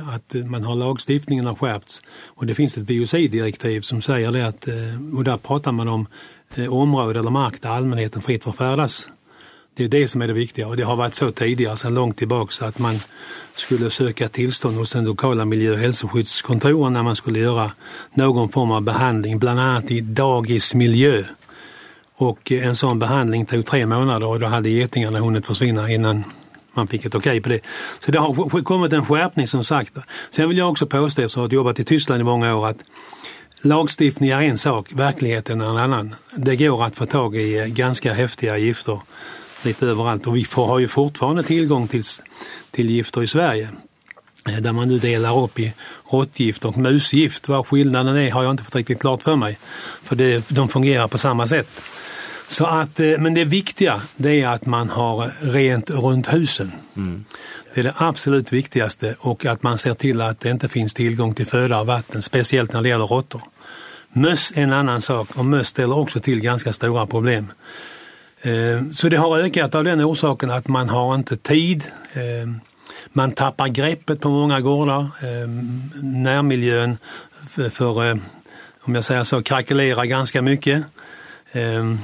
att 0.09 0.35
eh, 0.35 0.45
man 0.45 0.65
har 0.65 0.75
lagstiftningen 0.75 1.47
har 1.47 1.55
skärpts 1.55 2.03
och 2.27 2.47
det 2.47 2.55
finns 2.55 2.77
ett 2.77 2.85
biociddirektiv 2.85 3.81
som 3.81 4.03
säger 4.03 4.33
det 4.33 4.47
att, 4.47 4.69
eh, 4.69 5.17
och 5.17 5.25
där 5.25 5.37
pratar 5.37 5.73
man 5.73 5.89
om 5.89 6.07
eh, 6.55 6.73
område 6.73 7.19
eller 7.19 7.31
mark 7.31 7.63
där 7.63 7.69
allmänheten 7.69 8.23
fritt 8.23 8.45
får 8.45 8.53
färdas. 8.53 9.09
Det 9.75 9.85
är 9.85 9.89
det 9.89 10.09
som 10.09 10.23
är 10.23 10.27
det 10.27 10.33
viktiga 10.33 10.69
och 10.69 10.77
det 10.77 10.83
har 10.83 10.97
varit 10.97 11.15
så 11.15 11.31
tidigare 11.31 11.77
sedan 11.77 11.95
långt 11.95 12.17
tillbaka 12.17 12.67
att 12.67 12.79
man 12.79 12.99
skulle 13.55 13.91
söka 13.91 14.29
tillstånd 14.29 14.77
hos 14.77 14.93
den 14.93 15.05
lokala 15.05 15.45
miljö 15.45 15.73
och 15.73 15.79
hälsoskyddskontoren 15.79 16.93
när 16.93 17.03
man 17.03 17.17
skulle 17.17 17.39
göra 17.39 17.73
någon 18.15 18.49
form 18.49 18.71
av 18.71 18.83
behandling, 18.83 19.39
bland 19.39 19.61
annat 19.61 19.91
i 19.91 20.01
dagismiljö. 20.01 21.25
Och 22.15 22.53
en 22.53 22.77
sån 22.77 22.99
behandling 22.99 23.47
tog 23.47 23.67
tre 23.67 23.87
månader 23.87 24.27
och 24.27 24.41
då 24.41 24.47
hade 24.47 24.71
getingarna 24.71 25.19
hunnit 25.19 25.47
försvinna 25.47 25.91
innan 25.91 26.25
man 26.75 26.87
fick 26.87 27.05
ett 27.05 27.15
okej 27.15 27.31
okay 27.31 27.41
på 27.41 27.49
det. 27.49 27.61
Så 28.05 28.11
det 28.11 28.19
har 28.19 28.63
kommit 28.63 28.93
en 28.93 29.07
skärpning 29.07 29.47
som 29.47 29.65
sagt. 29.65 29.99
Sen 30.31 30.49
vill 30.49 30.59
jag 30.59 30.71
också 30.71 30.87
påstå, 30.87 31.23
efter 31.23 31.41
att 31.41 31.51
ha 31.51 31.55
jobbat 31.55 31.81
i 31.81 31.85
Tyskland 31.85 32.21
i 32.21 32.25
många 32.25 32.57
år, 32.57 32.69
att 32.69 32.85
lagstiftning 33.61 34.31
är 34.31 34.41
en 34.41 34.59
sak, 34.59 34.93
verkligheten 34.93 35.61
är 35.61 35.71
en 35.71 35.77
annan. 35.77 36.15
Det 36.37 36.57
går 36.57 36.85
att 36.85 36.97
få 36.97 37.07
tag 37.07 37.37
i 37.37 37.59
eh, 37.59 37.67
ganska 37.67 38.13
häftiga 38.13 38.59
gifter 38.59 39.01
lite 39.63 39.87
överallt 39.87 40.27
och 40.27 40.37
vi 40.37 40.45
får, 40.45 40.67
har 40.67 40.79
ju 40.79 40.89
fortfarande 40.89 41.43
tillgång 41.43 41.89
till, 41.89 42.03
till 42.71 42.91
gifter 42.91 43.23
i 43.23 43.27
Sverige 43.27 43.69
eh, 44.49 44.57
där 44.57 44.73
man 44.73 44.89
nu 44.89 44.99
delar 44.99 45.45
upp 45.45 45.59
i 45.59 45.73
råttgift 46.11 46.65
och 46.65 46.79
musgift. 46.79 47.49
Vad 47.49 47.67
skillnaden 47.67 48.17
är 48.17 48.31
har 48.31 48.43
jag 48.43 48.51
inte 48.51 48.65
fått 48.65 48.77
riktigt 48.77 49.01
klart 49.01 49.23
för 49.23 49.37
mig. 49.37 49.59
För 50.03 50.17
det, 50.17 50.49
de 50.49 50.69
fungerar 50.69 51.09
på 51.09 51.19
samma 51.19 51.47
sätt. 51.47 51.69
Så 52.51 52.67
att, 52.67 53.01
eh, 53.01 53.19
men 53.19 53.35
det 53.35 53.45
viktiga 53.45 54.01
det 54.17 54.43
är 54.43 54.49
att 54.49 54.67
man 54.67 54.91
har 54.91 55.31
rent 55.41 55.91
runt 55.91 56.33
husen. 56.33 56.73
Mm. 56.97 57.25
Det 57.75 57.81
är 57.81 57.85
det 57.85 57.95
absolut 57.97 58.53
viktigaste 58.53 59.15
och 59.19 59.47
att 59.47 59.63
man 59.63 59.79
ser 59.79 59.95
till 59.95 60.21
att 60.21 60.41
det 60.41 60.51
inte 60.51 60.69
finns 60.69 60.95
tillgång 60.95 61.35
till 61.35 61.47
föda 61.47 61.81
och 61.81 61.87
vatten, 61.87 62.23
speciellt 62.23 62.73
när 62.73 62.83
det 62.83 62.89
gäller 62.89 63.07
råttor. 63.07 63.43
Möss 64.13 64.53
är 64.55 64.63
en 64.63 64.73
annan 64.73 65.01
sak 65.01 65.29
och 65.37 65.45
möss 65.45 65.69
ställer 65.69 65.99
också 65.99 66.21
till 66.21 66.41
ganska 66.41 66.73
stora 66.73 67.07
problem. 67.07 67.53
Eh, 68.43 68.91
så 68.93 69.09
det 69.09 69.17
har 69.17 69.39
ökat 69.39 69.75
av 69.75 69.85
den 69.85 70.05
orsaken 70.05 70.51
att 70.51 70.69
man 70.69 70.89
har 70.89 71.15
inte 71.15 71.37
tid. 71.37 71.85
Eh, 72.13 72.51
man 73.13 73.33
tappar 73.33 73.69
greppet 73.69 74.21
på 74.21 74.29
många 74.29 74.61
gårdar. 74.61 75.07
Närmiljön 76.03 76.99
för, 77.71 78.21
om 78.83 78.95
jag 78.95 79.05
säger 79.05 79.25
så, 79.25 79.43
krackelerar 79.43 80.05
ganska 80.05 80.43
mycket. 80.43 80.85
Ehm, 81.53 81.99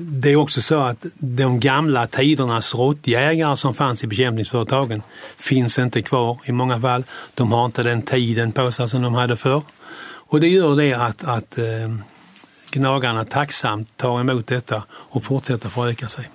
det 0.00 0.32
är 0.32 0.36
också 0.36 0.62
så 0.62 0.78
att 0.78 1.06
de 1.18 1.60
gamla 1.60 2.06
tidernas 2.06 2.74
råttjägare 2.74 3.56
som 3.56 3.74
fanns 3.74 4.04
i 4.04 4.06
bekämpningsföretagen 4.06 5.02
finns 5.36 5.78
inte 5.78 6.02
kvar 6.02 6.38
i 6.44 6.52
många 6.52 6.80
fall. 6.80 7.04
De 7.34 7.52
har 7.52 7.64
inte 7.64 7.82
den 7.82 8.02
tiden 8.02 8.52
på 8.52 8.72
sig 8.72 8.88
som 8.88 9.02
de 9.02 9.14
hade 9.14 9.36
förr. 9.36 9.62
Och 10.30 10.40
det 10.40 10.48
gör 10.48 10.76
det 10.76 10.94
att, 10.94 11.24
att 11.24 11.58
ehm, 11.58 12.02
gnagarna 12.70 13.24
tacksamt 13.24 13.96
tar 13.96 14.20
emot 14.20 14.46
detta 14.46 14.82
och 14.90 15.24
fortsätter 15.24 15.68
föröka 15.68 16.08
sig. 16.08 16.28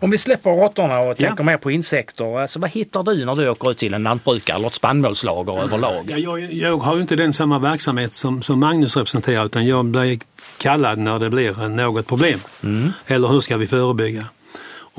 Om 0.00 0.10
vi 0.10 0.18
släpper 0.18 0.50
råttorna 0.50 1.00
och 1.00 1.16
tänker 1.16 1.44
ja. 1.44 1.44
mer 1.44 1.56
på 1.56 1.70
insekter, 1.70 2.38
alltså 2.38 2.58
vad 2.58 2.70
hittar 2.70 3.02
du 3.02 3.24
när 3.24 3.36
du 3.36 3.48
åker 3.48 3.70
ut 3.70 3.78
till 3.78 3.94
en 3.94 4.02
lantbrukare 4.02 4.56
eller 4.56 4.66
ett 4.66 4.74
spannmålslager 4.74 5.62
överlag? 5.62 6.04
Ja, 6.08 6.18
jag, 6.18 6.52
jag 6.52 6.76
har 6.76 6.94
ju 6.94 7.00
inte 7.00 7.16
den 7.16 7.32
samma 7.32 7.58
verksamhet 7.58 8.12
som, 8.12 8.42
som 8.42 8.60
Magnus 8.60 8.96
representerar 8.96 9.44
utan 9.44 9.66
jag 9.66 9.84
blir 9.84 10.18
kallad 10.58 10.98
när 10.98 11.18
det 11.18 11.30
blir 11.30 11.68
något 11.68 12.06
problem. 12.06 12.40
Mm. 12.62 12.92
Eller 13.06 13.28
hur 13.28 13.40
ska 13.40 13.56
vi 13.56 13.66
förebygga? 13.66 14.24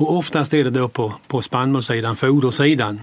Och 0.00 0.16
oftast 0.16 0.54
är 0.54 0.64
det 0.64 0.70
då 0.70 0.88
på, 0.88 1.14
på 1.26 1.42
spannmålssidan, 1.42 2.16
fodersidan 2.16 3.00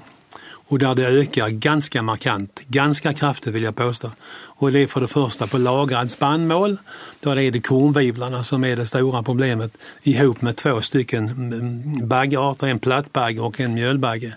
och 0.67 0.79
där 0.79 0.95
det 0.95 1.05
ökar 1.05 1.49
ganska 1.49 2.01
markant, 2.01 2.63
ganska 2.67 3.13
kraftigt 3.13 3.53
vill 3.53 3.63
jag 3.63 3.75
påstå. 3.75 4.11
Och 4.59 4.71
det 4.71 4.79
är 4.79 4.87
för 4.87 5.01
det 5.01 5.07
första 5.07 5.47
på 5.47 5.57
lagrad 5.57 6.11
spannmål, 6.11 6.77
där 7.19 7.39
är 7.39 7.51
det 7.51 7.59
kornvivlarna 7.59 8.43
som 8.43 8.63
är 8.63 8.75
det 8.75 8.85
stora 8.85 9.23
problemet 9.23 9.77
ihop 10.03 10.41
med 10.41 10.55
två 10.55 10.81
stycken 10.81 11.27
mm, 11.27 12.07
baggarter, 12.07 12.67
en 12.67 12.79
plattbagge 12.79 13.39
och 13.39 13.59
en 13.59 13.73
mjölbagge. 13.73 14.35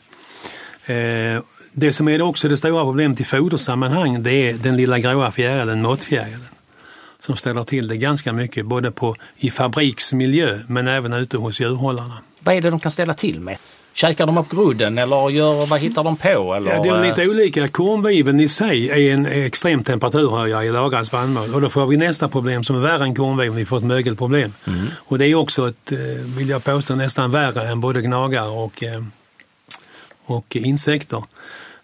Eh, 0.87 1.43
det 1.73 1.93
som 1.93 2.09
är 2.09 2.23
också 2.23 2.49
det 2.49 2.57
stora 2.57 2.85
problemet 2.85 3.21
i 3.21 3.25
fodersammanhang 3.25 4.23
det 4.23 4.33
är 4.33 4.55
den 4.55 4.77
lilla 4.77 4.99
gråa 4.99 5.33
fjärilen, 5.33 5.83
måttfjärilen 5.83 6.49
som 7.21 7.37
ställer 7.37 7.65
till 7.65 7.89
det 7.89 7.97
ganska 7.97 8.33
mycket 8.33 8.67
både 8.67 8.91
på, 8.91 9.17
i 9.37 9.51
fabriksmiljö 9.51 10.59
men 10.67 10.89
även 10.89 11.13
ute 11.13 11.37
hos 11.37 11.61
djurhållarna. 11.61 12.19
Vad 12.41 12.55
är 12.55 12.61
det 12.61 12.71
de 12.71 12.81
kan 12.81 12.93
ställa 12.93 13.15
till 13.15 13.41
med? 13.41 13.59
Käkar 14.00 14.26
de 14.26 14.38
upp 14.38 14.50
grudden 14.50 14.99
eller 14.99 15.30
gör, 15.30 15.66
vad 15.66 15.80
hittar 15.80 16.04
de 16.04 16.16
på? 16.16 16.54
Eller? 16.54 16.75
Ja, 16.75 16.83
det 16.83 16.88
är 16.88 17.09
lite 17.09 17.28
olika. 17.28 17.69
Kornviven 17.69 18.40
i 18.40 18.49
sig 18.49 18.90
är 18.90 19.14
en 19.14 19.26
extrem 19.26 19.85
temperaturhöjare 19.85 20.64
i 20.64 20.71
lagrad 20.71 21.07
spannmål 21.07 21.54
och 21.54 21.61
då 21.61 21.71
får 21.71 21.87
vi 21.87 21.97
nästa 21.97 22.28
problem 22.28 22.64
som 22.64 22.76
är 22.76 22.80
värre 22.80 23.04
än 23.04 23.14
kornviven. 23.14 23.57
Vi 23.57 23.64
får 23.64 23.76
ett 23.76 23.85
mögelproblem. 23.85 24.52
Mm. 24.66 24.87
Och 24.97 25.19
det 25.19 25.26
är 25.26 25.35
också 25.35 25.69
ett, 25.69 25.92
eh, 25.92 25.99
vill 26.38 26.49
jag 26.49 26.64
påstå, 26.64 26.95
nästan 26.95 27.30
värre 27.30 27.69
än 27.69 27.80
både 27.80 28.02
gnagare 28.02 28.49
och, 28.49 28.83
eh, 28.83 29.02
och 30.26 30.57
insekter. 30.57 31.23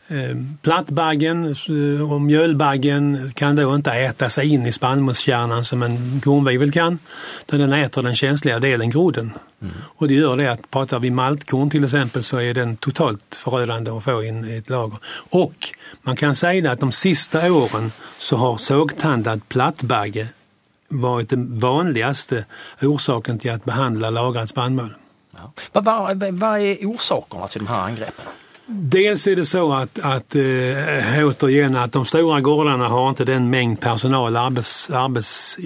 Ehm, 0.09 0.59
plattbaggen 0.63 1.55
eh, 1.69 2.13
och 2.13 2.21
mjölbaggen 2.21 3.33
kan 3.35 3.57
då 3.57 3.75
inte 3.75 3.93
äta 3.93 4.31
sig 4.31 4.49
in 4.49 4.67
i 4.67 4.73
spannmålskärnan 4.73 5.65
som 5.65 5.83
en 5.83 6.21
kornvivel 6.25 6.73
kan. 6.73 6.99
Utan 7.47 7.61
den 7.61 7.73
äter 7.73 8.03
den 8.03 8.17
känsliga 8.17 8.59
delen, 8.59 8.91
grodden. 8.91 9.33
Mm. 9.63 9.75
Och 9.85 10.09
det 10.09 10.15
gör 10.15 10.37
det 10.37 10.53
att 10.53 10.71
pratar 10.71 10.99
vi 10.99 11.11
maltkorn 11.11 11.71
till 11.71 11.85
exempel 11.85 12.23
så 12.23 12.41
är 12.41 12.55
den 12.55 12.77
totalt 12.77 13.41
förödande 13.45 13.91
att 13.91 14.05
få 14.05 14.25
in 14.25 14.45
i 14.45 14.57
ett 14.57 14.71
lager. 14.71 14.99
Och 15.31 15.69
man 16.03 16.17
kan 16.17 16.35
säga 16.35 16.73
att 16.73 16.81
de 16.81 16.93
sista 16.93 17.53
åren 17.53 17.93
så 18.19 18.37
har 18.37 18.57
sågtandad 18.57 19.49
plattbagge 19.49 20.29
varit 20.89 21.31
den 21.31 21.59
vanligaste 21.59 22.45
orsaken 22.83 23.39
till 23.39 23.51
att 23.51 23.65
behandla 23.65 24.11
lagrad 24.11 24.49
spannmål. 24.49 24.95
Ja. 25.37 25.53
Vad, 25.73 25.85
vad, 25.85 26.25
vad 26.25 26.61
är 26.61 26.77
orsakerna 26.87 27.49
till 27.49 27.65
de 27.65 27.67
här 27.67 27.81
angreppen? 27.81 28.27
Dels 28.69 29.27
är 29.27 29.37
det 29.37 29.47
så 29.47 29.73
att, 29.73 29.99
att 29.99 30.35
äh, 30.35 31.27
återigen 31.27 31.77
att 31.77 31.93
de 31.93 32.05
stora 32.05 32.41
gårdarna 32.41 32.89
har 32.89 33.09
inte 33.09 33.25
den 33.25 33.51
mängd 33.51 33.81
personal, 33.81 34.37
arbets, 34.37 34.91
arbets 34.91 35.59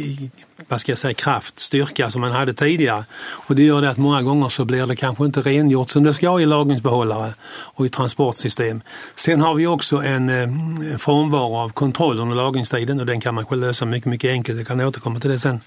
vad 0.69 0.81
ska 0.81 0.93
jag 0.93 0.99
säga, 0.99 1.15
kraft, 1.15 1.61
styrka 1.61 2.11
som 2.11 2.21
man 2.21 2.33
hade 2.33 2.55
tidigare. 2.55 3.05
Och 3.21 3.55
det 3.55 3.63
gör 3.63 3.81
det 3.81 3.91
att 3.91 3.97
många 3.97 4.23
gånger 4.23 4.49
så 4.49 4.65
blir 4.65 4.87
det 4.87 4.97
kanske 4.97 5.25
inte 5.25 5.41
rengjort 5.41 5.91
som 5.91 6.03
det 6.03 6.15
ska 6.15 6.41
i 6.41 6.47
lagringsbehållare 6.47 7.35
och 7.49 7.87
i 7.87 7.89
transportsystem. 7.89 8.83
Sen 9.15 9.41
har 9.41 9.55
vi 9.55 9.67
också 9.67 9.97
en 9.97 10.29
eh, 10.29 10.99
frånvaro 10.99 11.57
av 11.57 11.69
kontroll 11.69 12.19
under 12.19 12.37
lagringstiden 12.37 13.01
och 13.01 13.07
den 13.07 13.21
kan 13.21 13.35
man 13.35 13.45
lösa 13.51 13.85
mycket, 13.85 14.07
mycket 14.07 14.31
enkelt. 14.31 14.59
Jag 14.59 14.67
kan 14.67 14.81
återkomma 14.81 15.21
till 15.21 15.31
det 15.31 15.39
sen. 15.39 15.61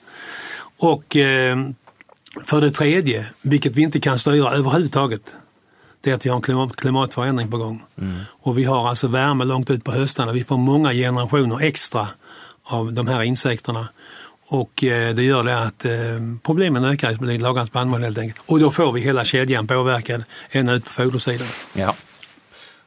Och 0.78 1.16
eh, 1.16 1.58
för 2.46 2.62
det 2.62 2.72
tredje, 2.72 3.26
vilket 3.42 3.76
vi 3.76 3.82
inte 3.82 4.00
kan 4.00 4.20
styra 4.20 4.52
överhuvudtaget, 4.52 5.22
det 6.04 6.12
är 6.12 6.16
att 6.16 6.26
vi 6.26 6.30
har 6.30 6.36
en 6.36 6.42
klimat, 6.42 6.76
klimatförändring 6.76 7.52
på 7.52 7.58
gång. 7.58 7.84
Mm. 7.98 8.20
Och 8.30 8.58
vi 8.58 8.64
har 8.64 8.90
alltså 8.90 9.08
värme 9.08 9.46
långt 9.46 9.70
ut 9.70 9.84
på 9.84 9.92
höstarna. 9.92 10.32
Vi 10.32 10.44
får 10.44 10.58
många 10.58 10.94
generationer 10.94 11.62
extra 11.62 12.08
av 12.64 12.94
de 12.94 13.08
här 13.08 13.24
insekterna. 13.24 13.88
Och 14.48 14.84
eh, 14.84 15.16
det 15.16 15.24
gör 15.24 15.44
det 15.44 15.60
att 15.60 15.86
eh, 15.86 15.92
problemen 16.44 16.86
ökar 16.86 17.32
i 17.32 17.38
lagrat 17.38 17.68
spannmål 17.68 18.04
helt 18.04 18.18
enkelt. 18.18 18.42
Och 18.46 18.60
då 18.60 18.72
får 18.72 18.92
vi 18.92 19.02
hela 19.02 19.26
kedjan 19.26 19.68
påverkad 19.68 20.24
ända 20.52 20.74
ut 20.74 20.86
på 20.86 20.92
fodersidan. 20.92 21.48
Ja. 21.74 21.96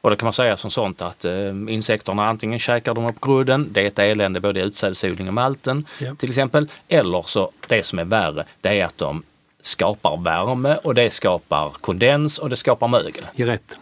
Och 0.01 0.11
då 0.11 0.17
kan 0.17 0.27
man 0.27 0.33
säga 0.33 0.57
som 0.57 0.71
sånt 0.71 1.03
att 1.03 1.25
eh, 1.25 1.49
insekterna 1.69 2.29
antingen 2.29 2.59
käkar 2.59 2.95
de 2.95 3.07
upp 3.07 3.21
grudden, 3.21 3.69
det 3.73 3.83
är 3.83 3.87
ett 3.87 3.99
elände 3.99 4.41
både 4.41 4.61
i 4.61 4.63
utsädesodling 4.63 5.29
och 5.29 5.35
malten 5.35 5.87
ja. 5.99 6.15
till 6.15 6.29
exempel. 6.29 6.69
Eller 6.89 7.23
så 7.23 7.51
det 7.69 7.87
som 7.87 7.99
är 7.99 8.05
värre, 8.05 8.45
det 8.61 8.81
är 8.81 8.85
att 8.85 8.99
de 8.99 9.23
skapar 9.67 10.17
värme 10.17 10.77
och 10.77 10.95
det 10.95 11.11
skapar 11.11 11.71
kondens 11.71 12.39
och 12.39 12.51
det 12.51 12.57
skapar 12.57 12.89
mögel. 12.89 13.25
Ja, 13.35 13.47
rätt. 13.47 13.77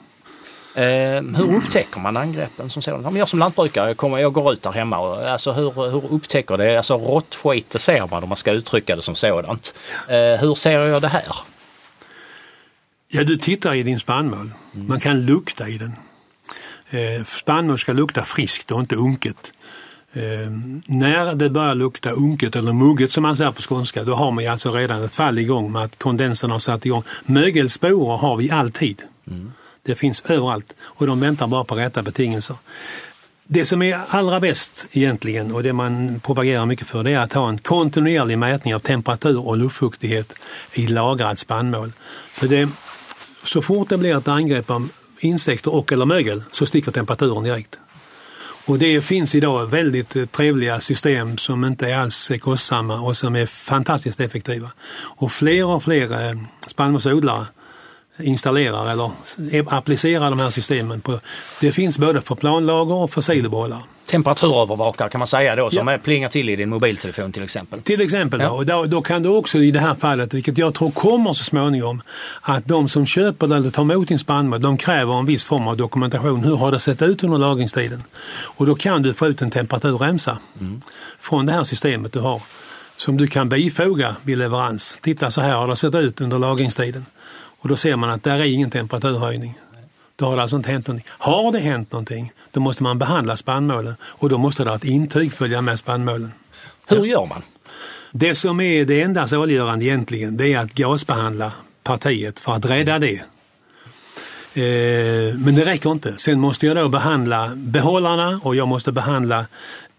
Eh, 0.75 1.23
hur 1.37 1.57
upptäcker 1.57 2.01
man 2.01 2.17
angreppen 2.17 2.71
som 2.71 2.83
sådana? 2.83 3.19
Jag 3.19 3.29
som 3.29 3.39
lantbrukare, 3.39 3.89
jag, 3.89 3.97
kommer, 3.97 4.19
jag 4.19 4.33
går 4.33 4.53
ut 4.53 4.63
där 4.63 4.73
hemma, 4.73 4.99
och, 4.99 5.31
alltså 5.31 5.53
hur, 5.53 5.91
hur 5.91 6.13
upptäcker 6.13 6.57
det? 6.57 6.77
Alltså 6.77 6.95
råttskit, 6.95 7.71
det 7.71 7.79
ser 7.79 8.07
man 8.11 8.23
om 8.23 8.29
man 8.29 8.37
ska 8.37 8.53
uttrycka 8.53 8.97
det 8.97 9.03
som 9.03 9.15
sådant. 9.15 9.75
Eh, 10.09 10.17
hur 10.17 10.55
ser 10.55 10.81
jag 10.81 11.03
det 11.03 11.09
här? 11.09 11.37
Ja, 13.09 13.25
du 13.25 13.37
tittar 13.37 13.75
i 13.75 13.83
din 13.83 14.01
spannmål. 14.01 14.53
Mm. 14.75 14.89
Man 14.89 15.01
kan 15.01 15.27
lukta 15.27 15.69
i 15.69 15.79
den. 15.79 15.97
Eh, 16.91 17.25
spannmål 17.25 17.79
ska 17.79 17.93
lukta 17.93 18.25
friskt 18.25 18.71
och 18.71 18.81
inte 18.81 18.97
unket. 18.97 19.53
Eh, 20.17 20.51
när 20.87 21.35
det 21.35 21.51
börjar 21.51 21.75
lukta 21.75 22.11
unket 22.11 22.57
eller 22.57 22.73
mugget 22.73 23.13
som 23.13 23.23
man 23.23 23.37
säger 23.37 23.53
på 23.53 23.63
skånska, 23.63 24.05
då 24.05 24.15
har 24.15 24.31
man 24.31 24.49
alltså 24.49 24.71
redan 24.71 25.05
ett 25.05 25.15
fall 25.15 25.39
igång 25.39 25.73
med 25.73 25.83
att 25.83 25.99
kondensen 25.99 26.51
har 26.51 26.59
satt 26.59 26.87
igång. 26.87 27.03
Mögelsporer 27.27 28.17
har 28.17 28.37
vi 28.37 28.51
alltid. 28.51 29.03
Mm. 29.31 29.53
Det 29.83 29.95
finns 29.95 30.23
överallt 30.27 30.75
och 30.83 31.07
de 31.07 31.21
väntar 31.21 31.47
bara 31.47 31.65
på 31.65 31.75
rätta 31.75 32.03
betingelser. 32.03 32.57
Det 33.47 33.65
som 33.65 33.83
är 33.83 34.01
allra 34.09 34.41
bäst 34.41 34.87
egentligen 34.93 35.53
och 35.53 35.63
det 35.63 35.73
man 35.73 36.21
propagerar 36.21 36.67
mycket 36.67 36.87
för 36.87 37.05
det 37.05 37.13
är 37.13 37.19
att 37.19 37.33
ha 37.33 37.49
en 37.49 37.59
kontinuerlig 37.59 38.39
mätning 38.39 38.75
av 38.75 38.79
temperatur 38.79 39.47
och 39.49 39.57
luftfuktighet 39.57 40.33
i 40.73 40.87
lagrad 40.87 41.39
spannmål. 41.39 41.93
För 42.31 42.49
det, 42.49 42.69
så 43.45 43.63
fort 43.63 43.89
det 43.89 43.99
blir 43.99 44.19
ett 44.19 44.29
angrepp 44.29 44.71
av 44.71 44.89
insekter 45.19 45.75
och 45.75 45.93
eller 45.93 46.05
mögel 46.05 46.43
så 46.53 46.67
sticker 46.67 46.93
temperaturen 46.93 47.45
direkt. 47.45 47.79
Och 48.67 48.79
det 48.79 49.01
finns 49.01 49.35
idag 49.35 49.67
väldigt 49.67 50.17
eh, 50.17 50.25
trevliga 50.25 50.81
system 50.81 51.37
som 51.37 51.65
inte 51.65 51.99
alls 51.99 52.31
är 52.31 52.39
kostsamma 52.39 53.01
och 53.01 53.17
som 53.17 53.37
är 53.37 53.47
fantastiskt 53.47 54.21
effektiva. 54.21 54.71
Och 55.17 55.33
fler 55.33 55.65
och 55.67 55.83
fler 55.83 56.29
eh, 56.29 56.37
spannmålsodlare 56.67 57.47
installerar 58.19 58.91
eller 58.91 59.11
applicerar 59.69 60.31
de 60.31 60.39
här 60.41 60.51
systemen. 60.51 61.01
På, 61.01 61.21
det 61.61 61.73
finns 61.73 61.99
både 61.99 62.23
för 62.23 62.35
planlager 62.35 62.95
och 62.95 63.11
för 63.11 63.21
silobehållare. 63.21 63.81
Temperaturövervakare 64.07 65.09
kan 65.09 65.19
man 65.19 65.27
säga 65.27 65.57
då 65.57 65.71
som 65.71 65.89
ja. 65.89 65.99
plingar 65.99 66.29
till 66.29 66.49
i 66.49 66.57
din 66.57 66.69
mobiltelefon 66.69 67.33
till 67.33 67.43
exempel. 67.43 67.83
Till 67.83 68.01
exempel 68.01 68.41
ja. 68.41 68.49
då. 68.49 68.55
Och 68.55 68.67
då, 68.67 68.85
då, 68.85 69.03
kan 69.03 69.23
du 69.23 69.29
också 69.29 69.59
i 69.59 69.71
det 69.71 69.81
här 69.81 69.95
fallet, 69.95 70.35
vilket 70.35 70.59
jag 70.59 70.75
tror 70.75 70.91
kommer 70.91 71.33
så 71.33 71.45
småningom, 71.45 72.03
att 72.41 72.67
de 72.67 72.89
som 72.89 73.07
köper 73.07 73.55
eller 73.55 73.71
tar 73.71 73.83
emot 73.83 74.09
din 74.09 74.19
spannmål, 74.19 74.61
de 74.61 74.77
kräver 74.77 75.19
en 75.19 75.27
viss 75.27 75.45
form 75.45 75.69
av 75.69 75.77
dokumentation. 75.77 76.45
Hur 76.45 76.57
har 76.57 76.73
det 76.73 76.79
sett 76.79 77.03
ut 77.03 77.25
under 77.25 77.39
lagringstiden? 77.39 78.03
Och 78.35 78.67
då 78.67 78.75
kan 78.75 79.03
du 79.03 79.15
få 79.15 79.27
ut 79.27 79.43
en 79.43 79.51
temperaturremsa 79.51 80.39
mm. 80.61 80.81
från 81.21 81.47
det 81.47 81.53
här 81.53 81.65
systemet 81.65 82.13
du 82.13 82.21
har 82.21 82.43
som 82.97 83.17
du 83.17 83.27
kan 83.27 83.49
bifoga 83.49 84.17
vid 84.23 84.39
leverans. 84.39 84.99
Titta 85.03 85.31
så 85.31 85.41
här 85.41 85.55
har 85.55 85.69
det 85.69 85.77
sett 85.77 85.95
ut 85.95 86.21
under 86.21 86.39
lagringstiden. 86.39 87.07
Och 87.65 87.71
då 87.71 87.77
ser 87.77 87.97
man 87.97 88.11
att 88.11 88.23
där 88.23 88.39
är 88.39 88.45
ingen 88.45 88.71
temperaturhöjning. 88.71 89.59
Då 90.17 90.27
har 90.27 90.37
det 90.37 90.43
alltså 90.43 90.57
inte 90.57 90.71
hänt 90.71 90.87
någonting. 90.87 91.09
Har 91.11 91.53
det 91.53 91.59
hänt 91.59 91.93
någonting, 91.93 92.33
då 92.53 92.61
måste 92.61 92.83
man 92.83 92.99
behandla 92.99 93.37
spannmålen 93.37 93.95
och 94.03 94.29
då 94.29 94.39
måste 94.39 94.65
det 94.65 94.71
ha 94.71 94.77
ett 94.77 94.85
intyg 94.85 95.33
följa 95.33 95.61
med 95.61 95.79
spannmålen. 95.79 96.33
Hur 96.87 97.05
gör 97.05 97.27
man? 97.27 97.43
Det 98.11 98.35
som 98.35 98.61
är 98.61 98.85
det 98.85 99.03
enda 99.03 99.27
saliggörande 99.27 99.85
egentligen, 99.85 100.37
det 100.37 100.53
är 100.53 100.59
att 100.59 100.75
gasbehandla 100.75 101.53
partiet 101.83 102.41
för 102.41 102.53
att 102.53 102.65
rädda 102.65 102.99
det. 102.99 103.21
Eh, 104.55 105.35
men 105.39 105.55
det 105.55 105.65
räcker 105.65 105.93
inte. 105.93 106.15
Sen 106.17 106.41
måste 106.41 106.67
jag 106.67 106.77
då 106.77 106.89
behandla 106.89 107.51
behållarna 107.55 108.41
och 108.43 108.57
jag 108.57 108.69
måste 108.69 108.93
behandla 108.93 109.47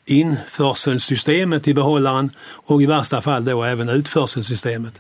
införselsystemet 0.05 1.67
i 1.67 1.73
behållaren 1.73 2.31
och 2.47 2.81
i 2.81 2.85
värsta 2.85 3.21
fall 3.21 3.45
då 3.45 3.63
även 3.63 3.89
utförselsystemet. 3.89 4.93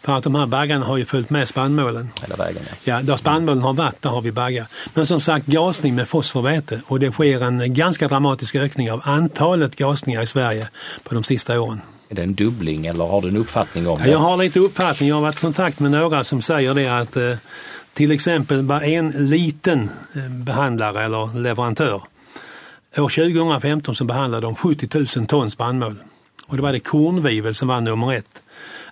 För 0.00 0.16
att 0.16 0.24
de 0.24 0.34
här 0.34 0.46
baggarna 0.46 0.86
har 0.86 0.96
ju 0.96 1.04
följt 1.04 1.30
med 1.30 1.48
spannmålen. 1.48 2.10
Hela 2.22 2.36
vägen 2.36 2.62
ja. 2.66 2.74
ja 2.84 3.02
där 3.02 3.16
spannmålen 3.16 3.62
har 3.62 3.72
varit, 3.72 4.02
där 4.02 4.10
har 4.10 4.20
vi 4.20 4.32
baggar. 4.32 4.66
Men 4.94 5.06
som 5.06 5.20
sagt 5.20 5.46
gasning 5.46 5.94
med 5.94 6.08
fosforväte 6.08 6.80
och 6.86 7.00
det 7.00 7.12
sker 7.12 7.44
en 7.44 7.74
ganska 7.74 8.08
dramatisk 8.08 8.54
ökning 8.54 8.92
av 8.92 9.02
antalet 9.04 9.76
gasningar 9.76 10.22
i 10.22 10.26
Sverige 10.26 10.68
på 11.02 11.14
de 11.14 11.24
sista 11.24 11.60
åren. 11.60 11.80
Är 12.08 12.14
det 12.14 12.22
en 12.22 12.34
dubbling 12.34 12.86
eller 12.86 13.04
har 13.04 13.20
du 13.20 13.28
en 13.28 13.36
uppfattning 13.36 13.88
om 13.88 13.98
det? 13.98 14.10
Jag 14.10 14.18
har 14.18 14.36
lite 14.36 14.60
uppfattning. 14.60 15.08
Jag 15.08 15.16
har 15.16 15.22
varit 15.22 15.36
i 15.36 15.40
kontakt 15.40 15.80
med 15.80 15.90
några 15.90 16.24
som 16.24 16.42
säger 16.42 16.74
det 16.74 16.88
att 16.88 17.16
eh, 17.16 17.36
till 17.94 18.12
exempel 18.12 18.62
bara 18.62 18.84
en 18.84 19.08
liten 19.08 19.90
eh, 20.14 20.28
behandlare 20.28 21.04
eller 21.04 21.38
leverantör 21.38 22.02
År 22.98 23.08
2015 23.08 23.94
så 23.94 24.04
behandlade 24.04 24.46
de 24.46 24.56
70 24.56 25.18
000 25.18 25.26
ton 25.26 25.50
spannmål 25.50 25.96
och 26.46 26.56
då 26.56 26.62
var 26.62 26.72
det 26.72 26.80
kornvivel 26.80 27.54
som 27.54 27.68
var 27.68 27.80
nummer 27.80 28.12
ett. 28.12 28.42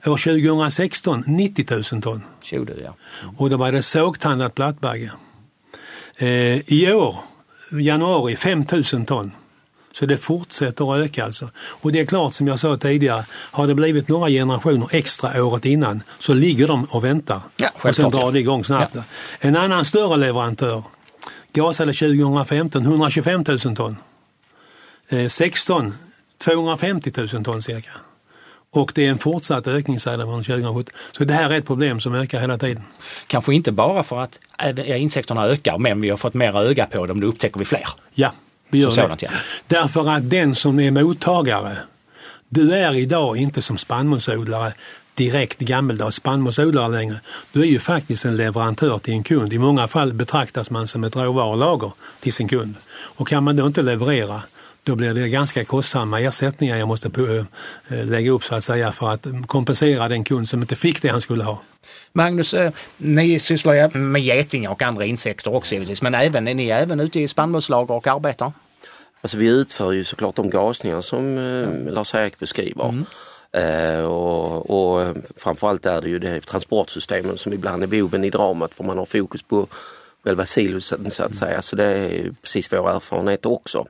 År 0.07 0.17
2016 0.17 1.25
90 1.27 1.67
000 1.93 2.03
ton. 2.03 2.23
20, 2.43 2.73
ja. 2.85 2.95
Och 3.37 3.51
då 3.51 3.57
var 3.57 3.73
det 3.73 3.83
sågtandad 3.83 4.55
plattbagge. 4.55 5.13
Eh, 6.17 6.29
I 6.73 6.93
år, 6.93 7.17
januari, 7.71 8.37
5 8.37 8.65
000 8.73 9.07
ton. 9.07 9.33
Så 9.93 10.07
det 10.07 10.19
fortsätter 10.19 10.95
att 10.95 11.05
öka 11.05 11.25
alltså. 11.25 11.51
Och 11.57 11.93
det 11.93 12.01
är 12.01 12.07
klart 12.07 12.33
som 12.33 12.49
jag 12.49 12.61
sa 12.61 12.77
tidigare, 12.77 13.25
har 13.31 13.67
det 13.67 13.75
blivit 13.75 14.09
några 14.09 14.29
generationer 14.29 14.89
extra 14.91 15.45
året 15.45 15.65
innan 15.65 16.03
så 16.19 16.35
ligger 16.35 16.69
de 16.69 16.85
och 16.85 17.05
väntar. 17.05 17.41
Ja, 17.57 17.71
och 17.75 17.97
sen 17.97 18.11
drar 18.11 18.33
det 18.33 18.41
igång 18.41 18.65
snabbt. 18.65 18.95
Ja. 18.95 19.03
En 19.41 19.57
annan 19.57 19.85
större 19.85 20.17
leverantör 20.17 20.83
gasade 21.55 21.93
2015 21.93 22.83
125 22.83 23.45
000 23.49 23.59
ton. 23.77 23.97
Eh, 25.09 25.29
16 25.29 25.95
250 26.39 27.13
000 27.17 27.45
ton 27.45 27.63
cirka. 27.63 27.91
Och 28.71 28.93
det 28.95 29.07
är 29.07 29.11
en 29.11 29.19
fortsatt 29.19 29.67
ökning 29.67 30.01
sedan 30.01 30.45
2017. 30.45 30.95
Så 31.13 31.25
det 31.25 31.35
här 31.35 31.51
är 31.51 31.59
ett 31.59 31.67
problem 31.67 32.01
som 32.01 32.15
ökar 32.15 32.41
hela 32.41 32.59
tiden. 32.59 32.83
Kanske 33.27 33.55
inte 33.55 33.73
bara 33.73 34.03
för 34.03 34.19
att 34.19 34.39
insekterna 34.77 35.45
ökar 35.45 35.79
men 35.79 36.01
vi 36.01 36.11
har 36.11 36.17
fått 36.17 36.35
mer 36.35 36.59
öga 36.59 36.87
på 36.87 37.07
dem, 37.07 37.21
då 37.21 37.27
upptäcker 37.27 37.59
vi 37.59 37.65
fler. 37.65 37.89
Ja, 38.15 38.33
vi 38.69 38.79
gör 38.79 39.09
det. 39.09 39.23
ja. 39.23 39.31
Därför 39.67 40.11
att 40.11 40.31
den 40.31 40.55
som 40.55 40.81
är 40.81 40.91
mottagare, 40.91 41.77
du 42.49 42.75
är 42.75 42.95
idag 42.95 43.37
inte 43.37 43.63
som 43.63 43.79
spannmålsodlare 43.79 44.73
direkt 45.15 45.59
gammeldags 45.59 46.17
spannmålsodlare 46.17 46.89
längre. 46.89 47.21
Du 47.53 47.61
är 47.61 47.67
ju 47.67 47.79
faktiskt 47.79 48.25
en 48.25 48.37
leverantör 48.37 48.99
till 48.99 49.15
en 49.15 49.23
kund. 49.23 49.53
I 49.53 49.59
många 49.59 49.89
fall 49.89 50.13
betraktas 50.13 50.71
man 50.71 50.87
som 50.87 51.05
ett 51.05 51.17
råvarulager 51.17 51.93
till 52.21 52.33
sin 52.33 52.49
kund. 52.49 52.75
Och 52.93 53.29
kan 53.29 53.45
man 53.45 53.57
då 53.57 53.67
inte 53.67 53.83
leverera 53.83 54.43
då 54.85 54.97
blir 54.97 55.15
det 55.15 55.29
ganska 55.29 55.65
kostsamma 55.65 56.21
ersättningar 56.21 56.77
jag 56.77 56.89
måste 56.89 57.11
på, 57.11 57.45
äh, 57.89 58.07
lägga 58.07 58.31
upp 58.31 58.45
så 58.45 58.55
att 58.55 58.65
säga 58.65 58.93
för 58.93 59.11
att 59.11 59.27
kompensera 59.47 60.09
den 60.09 60.25
kund 60.25 60.49
som 60.49 60.61
inte 60.61 60.77
fick 60.77 61.03
det 61.03 61.09
han 61.09 61.21
skulle 61.21 61.45
ha. 61.45 61.63
Magnus, 62.13 62.55
äh, 62.55 62.73
ni 62.97 63.39
sysslar 63.39 63.75
ju 63.75 63.99
med 63.99 64.23
getingar 64.23 64.71
och 64.71 64.83
andra 64.83 65.05
insekter 65.05 65.55
också 65.55 65.75
givetvis, 65.75 66.03
men 66.03 66.15
även, 66.15 66.49
är 66.49 66.55
ni 66.55 66.69
även 66.69 67.01
ute 67.01 67.21
i 67.21 67.29
spannmålslager 67.29 67.95
och 67.95 68.07
arbetar? 68.07 68.53
Alltså 69.21 69.37
vi 69.37 69.47
utför 69.47 69.93
ju 69.93 70.05
såklart 70.05 70.37
de 70.37 70.51
gasningar 70.51 71.01
som 71.01 71.39
äh, 71.39 71.93
Lars-Erik 71.93 72.39
beskriver. 72.39 72.89
Mm. 72.89 73.05
Eh, 73.55 74.05
och, 74.05 74.71
och 74.71 75.17
framförallt 75.37 75.87
är 75.87 76.01
det 76.01 76.09
ju 76.09 76.19
det 76.19 76.41
transportsystemen 76.41 77.39
som 77.39 77.53
ibland 77.53 77.83
är 77.83 77.87
boven 77.87 78.25
i 78.25 78.31
dramat 78.31 78.75
för 78.75 78.85
man 78.85 78.99
har 78.99 79.07
fokus 79.07 79.43
på 79.43 79.67
själva 80.25 80.47
silosen 80.47 81.11
så 81.11 81.23
att 81.23 81.35
säga. 81.35 81.63
Så 81.63 81.77
det 81.77 81.85
är 81.85 82.35
precis 82.43 82.73
vår 82.73 82.91
erfarenhet 82.91 83.47
också. 83.47 83.87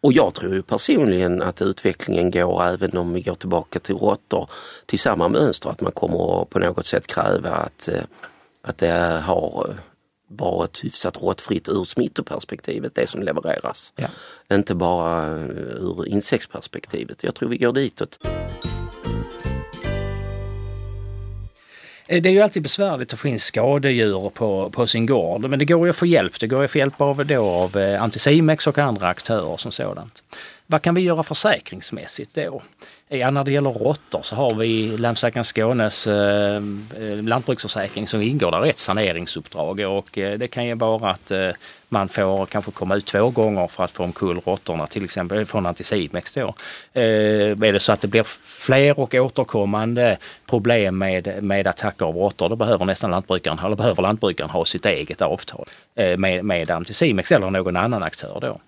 Och 0.00 0.12
jag 0.12 0.34
tror 0.34 0.54
ju 0.54 0.62
personligen 0.62 1.42
att 1.42 1.62
utvecklingen 1.62 2.30
går 2.30 2.64
även 2.64 2.96
om 2.96 3.12
vi 3.12 3.22
går 3.22 3.34
tillbaka 3.34 3.78
till 3.78 3.94
råttor 3.94 4.50
till 4.86 4.98
samma 4.98 5.28
mönster 5.28 5.70
att 5.70 5.80
man 5.80 5.92
kommer 5.92 6.44
på 6.44 6.58
något 6.58 6.86
sätt 6.86 7.06
kräva 7.06 7.50
att, 7.50 7.88
eh, 7.88 8.02
att 8.62 8.78
det 8.78 9.22
har 9.24 9.74
varit 10.28 10.84
hyfsat 10.84 11.22
råttfritt 11.22 11.68
ur 11.68 11.84
smittoperspektivet 11.84 12.94
det 12.94 13.06
som 13.06 13.22
levereras. 13.22 13.92
Ja. 13.96 14.08
Inte 14.52 14.74
bara 14.74 15.26
eh, 15.26 15.44
ur 15.80 16.08
insektsperspektivet. 16.08 17.24
Jag 17.24 17.34
tror 17.34 17.48
vi 17.48 17.58
går 17.58 17.72
ditåt. 17.72 18.18
Eh, 22.10 22.22
det 22.22 22.28
är 22.28 22.32
ju 22.32 22.40
alltid 22.40 22.62
besvärligt 22.62 23.12
att 23.12 23.18
få 23.18 23.28
in 23.28 23.40
skadedjur 23.40 24.30
på, 24.30 24.70
på 24.70 24.86
sin 24.86 25.06
gård, 25.06 25.40
men 25.40 25.58
det 25.58 25.64
går 25.64 25.86
ju 25.86 25.90
att 25.90 25.96
få 25.96 26.06
hjälp. 26.06 26.40
Det 26.40 26.46
går 26.46 26.58
ju 26.58 26.64
att 26.64 26.70
få 26.70 26.78
hjälp 26.78 27.00
av, 27.00 27.26
då, 27.26 27.46
av 27.46 27.76
eh, 27.76 28.02
Anticimex 28.02 28.66
och 28.66 28.78
andra 28.78 29.08
aktörer 29.08 29.56
som 29.56 29.72
sådant. 29.72 30.24
Vad 30.66 30.82
kan 30.82 30.94
vi 30.94 31.00
göra 31.00 31.22
försäkringsmässigt 31.22 32.34
då? 32.34 32.62
Ja, 33.12 33.30
när 33.30 33.44
det 33.44 33.52
gäller 33.52 33.70
råttor 33.70 34.22
så 34.22 34.36
har 34.36 34.54
vi 34.54 34.96
Länsförsäkringar 34.96 35.44
Skånes 35.44 36.06
eh, 36.06 36.56
eh, 36.56 37.22
lantbruksförsäkring 37.22 38.06
som 38.06 38.22
ingår 38.22 38.50
där 38.50 38.66
ett 38.66 38.78
saneringsuppdrag 38.78 39.80
och 39.80 40.18
eh, 40.18 40.38
det 40.38 40.46
kan 40.46 40.66
ju 40.66 40.74
vara 40.74 41.10
att 41.10 41.30
eh, 41.30 41.50
man 41.88 42.08
får 42.08 42.46
kanske 42.46 42.70
komma 42.70 42.96
ut 42.96 43.06
två 43.06 43.30
gånger 43.30 43.66
för 43.66 43.84
att 43.84 43.90
få 43.90 44.04
omkull 44.04 44.40
råttorna 44.44 44.86
till 44.86 45.04
exempel 45.04 45.38
eh, 45.38 45.44
från 45.44 45.66
Anticimex 45.66 46.34
då. 46.34 46.54
Eh, 46.92 47.02
är 47.02 47.72
det 47.72 47.80
så 47.80 47.92
att 47.92 48.00
det 48.00 48.08
blir 48.08 48.24
fler 48.42 49.00
och 49.00 49.14
återkommande 49.14 50.16
problem 50.46 50.98
med, 50.98 51.42
med 51.42 51.66
attacker 51.66 52.06
av 52.06 52.16
råttor 52.16 52.48
då 52.48 52.56
behöver 52.56 52.84
nästan 52.84 53.10
lantbrukaren, 53.10 53.58
eller 53.58 53.76
behöver 53.76 54.02
lantbrukaren 54.02 54.50
ha 54.50 54.64
sitt 54.64 54.86
eget 54.86 55.22
avtal 55.22 55.66
eh, 55.94 56.16
med, 56.16 56.44
med 56.44 56.70
Anticimex 56.70 57.32
eller 57.32 57.50
någon 57.50 57.76
annan 57.76 58.02
aktör 58.02 58.38
då. 58.40 58.58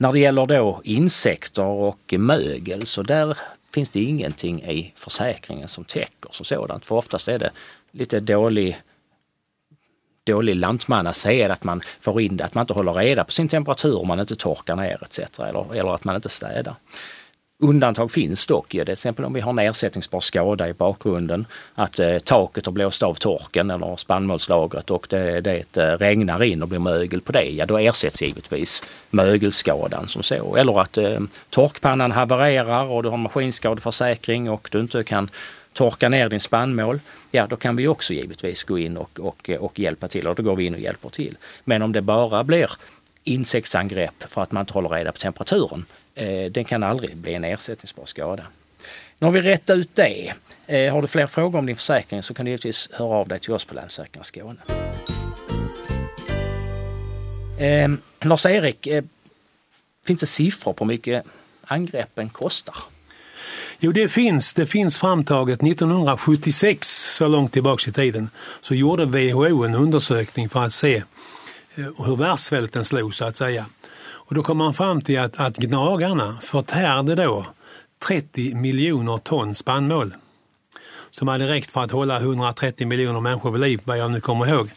När 0.00 0.12
det 0.12 0.18
gäller 0.18 0.46
då 0.46 0.80
insekter 0.84 1.62
och 1.62 2.14
mögel 2.18 2.86
så 2.86 3.02
där 3.02 3.38
finns 3.74 3.90
det 3.90 4.00
ingenting 4.00 4.62
i 4.62 4.92
försäkringen 4.96 5.68
som 5.68 5.84
täcker 5.84 6.30
som 6.32 6.44
sådant. 6.44 6.86
För 6.86 6.94
oftast 6.94 7.28
är 7.28 7.38
det 7.38 7.50
lite 7.92 8.20
dålig 8.20 8.80
dålig 10.24 10.56
lantmannased 10.56 11.50
att 11.50 11.64
man 11.64 11.82
får 12.00 12.20
in 12.20 12.36
det, 12.36 12.44
att 12.44 12.54
man 12.54 12.62
inte 12.62 12.74
håller 12.74 12.92
reda 12.92 13.24
på 13.24 13.32
sin 13.32 13.48
temperatur 13.48 13.98
om 13.98 14.08
man 14.08 14.20
inte 14.20 14.36
torkar 14.36 14.76
ner 14.76 15.02
etc. 15.02 15.18
Eller, 15.38 15.74
eller 15.74 15.94
att 15.94 16.04
man 16.04 16.16
inte 16.16 16.28
städar. 16.28 16.74
Undantag 17.60 18.10
finns 18.10 18.46
dock 18.46 18.74
ju, 18.74 18.84
till 18.84 18.92
exempel 18.92 19.24
om 19.24 19.32
vi 19.32 19.40
har 19.40 19.50
en 19.50 19.58
ersättningsbar 19.58 20.20
skada 20.20 20.68
i 20.68 20.72
bakgrunden, 20.72 21.46
att 21.74 21.98
eh, 21.98 22.18
taket 22.18 22.66
har 22.66 22.72
blåst 22.72 23.02
av 23.02 23.14
torken 23.14 23.70
eller 23.70 23.96
spannmålslagret 23.96 24.90
och 24.90 25.06
det, 25.10 25.40
det 25.40 25.76
eh, 25.76 25.82
regnar 25.82 26.42
in 26.42 26.62
och 26.62 26.68
blir 26.68 26.78
mögel 26.78 27.20
på 27.20 27.32
det, 27.32 27.44
ja 27.44 27.66
då 27.66 27.78
ersätts 27.78 28.22
givetvis 28.22 28.84
mögelskadan 29.10 30.08
som 30.08 30.22
så. 30.22 30.56
Eller 30.56 30.80
att 30.80 30.98
eh, 30.98 31.20
torkpannan 31.50 32.12
havererar 32.12 32.84
och 32.84 33.02
du 33.02 33.08
har 33.08 33.16
maskinskadeförsäkring 33.16 34.50
och 34.50 34.68
du 34.72 34.80
inte 34.80 35.04
kan 35.04 35.30
torka 35.72 36.08
ner 36.08 36.28
din 36.28 36.40
spannmål, 36.40 37.00
ja 37.30 37.46
då 37.46 37.56
kan 37.56 37.76
vi 37.76 37.88
också 37.88 38.14
givetvis 38.14 38.64
gå 38.64 38.78
in 38.78 38.96
och, 38.96 39.20
och, 39.20 39.50
och 39.60 39.78
hjälpa 39.78 40.08
till 40.08 40.26
och 40.26 40.34
då 40.34 40.42
går 40.42 40.56
vi 40.56 40.64
in 40.64 40.74
och 40.74 40.80
hjälper 40.80 41.08
till. 41.08 41.36
Men 41.64 41.82
om 41.82 41.92
det 41.92 42.02
bara 42.02 42.44
blir 42.44 42.70
insektsangrepp 43.24 44.24
för 44.28 44.42
att 44.42 44.52
man 44.52 44.60
inte 44.60 44.72
håller 44.72 44.88
reda 44.88 45.12
på 45.12 45.18
temperaturen, 45.18 45.84
Eh, 46.18 46.50
den 46.50 46.64
kan 46.64 46.82
aldrig 46.82 47.16
bli 47.16 47.34
en 47.34 47.44
ersättningsbar 47.44 48.04
skada. 48.04 48.42
Nu 49.18 49.26
har 49.26 49.32
vi 49.32 49.40
rätt 49.42 49.70
ut 49.70 49.94
det. 49.94 50.32
Eh, 50.66 50.92
har 50.92 51.02
du 51.02 51.08
fler 51.08 51.26
frågor 51.26 51.58
om 51.58 51.66
din 51.66 51.76
försäkring 51.76 52.22
så 52.22 52.34
kan 52.34 52.44
du 52.44 52.50
givetvis 52.50 52.88
höra 52.92 53.14
av 53.14 53.28
dig 53.28 53.38
till 53.38 53.52
oss 53.52 53.64
på 53.64 53.74
Länsförsäkringar 53.74 54.24
Skåne. 54.24 54.60
Eh, 57.58 57.90
Lars-Erik, 58.20 58.86
eh, 58.86 59.04
finns 60.06 60.20
det 60.20 60.26
siffror 60.26 60.72
på 60.72 60.84
hur 60.84 60.88
mycket 60.88 61.24
angreppen 61.64 62.28
kostar? 62.28 62.76
Jo, 63.78 63.92
det 63.92 64.08
finns. 64.08 64.54
Det 64.54 64.66
finns 64.66 64.98
framtaget 64.98 65.62
1976, 65.62 67.14
så 67.16 67.28
långt 67.28 67.52
tillbaks 67.52 67.88
i 67.88 67.92
tiden, 67.92 68.30
så 68.60 68.74
gjorde 68.74 69.04
WHO 69.04 69.64
en 69.64 69.74
undersökning 69.74 70.48
för 70.48 70.64
att 70.64 70.72
se 70.72 70.96
eh, 71.74 72.04
hur 72.06 72.16
världssvälten 72.16 72.84
slog 72.84 73.14
så 73.14 73.24
att 73.24 73.36
säga. 73.36 73.66
Och 74.28 74.34
då 74.34 74.42
kom 74.42 74.58
man 74.58 74.74
fram 74.74 75.00
till 75.00 75.18
att, 75.18 75.40
att 75.40 75.56
gnagarna 75.56 76.38
förtärde 76.42 77.14
då 77.14 77.46
30 77.98 78.54
miljoner 78.54 79.18
ton 79.18 79.54
spannmål 79.54 80.14
som 81.10 81.28
hade 81.28 81.48
räckt 81.48 81.70
för 81.70 81.82
att 81.82 81.90
hålla 81.90 82.18
130 82.18 82.86
miljoner 82.86 83.20
människor 83.20 83.50
vid 83.50 83.60
liv, 83.60 83.80
vad 83.84 83.98
jag 83.98 84.10
nu 84.10 84.20
kommer 84.20 84.48
ihåg. 84.48 84.70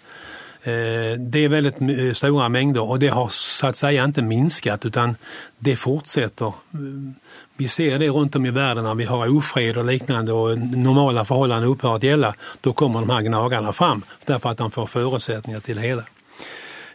Eh, 0.64 1.20
det 1.20 1.40
är 1.46 1.48
väldigt 1.48 1.82
eh, 1.82 2.14
stora 2.14 2.50
mängder 2.50 2.82
och 2.82 3.00
det 3.00 3.08
har 3.08 3.28
så 3.30 3.68
att 3.68 3.76
säga 3.76 4.04
inte 4.04 4.22
minskat 4.22 4.86
utan 4.86 5.16
det 5.58 5.76
fortsätter. 5.76 6.54
Mm, 6.74 7.16
vi 7.58 7.68
ser 7.68 8.00
det 8.00 8.08
runt 8.08 8.36
om 8.36 8.46
i 8.46 8.52
världen 8.52 8.84
när 8.84 8.96
vi 8.96 9.06
har 9.06 9.38
ofred 9.38 9.78
och 9.78 9.86
liknande 9.86 10.34
och 10.34 10.58
normala 10.58 11.26
förhållanden 11.26 11.70
upphör 11.70 11.96
att 11.96 12.04
gälla. 12.04 12.36
Då 12.62 12.74
kommer 12.74 13.00
de 13.00 13.10
här 13.10 13.22
gnagarna 13.22 13.74
fram 13.74 14.02
därför 14.26 14.50
att 14.50 14.58
de 14.58 14.72
får 14.72 14.86
förutsättningar 14.86 15.60
till 15.60 15.76
det 15.76 15.82
hela. 15.82 16.04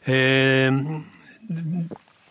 Eh, 0.05 0.73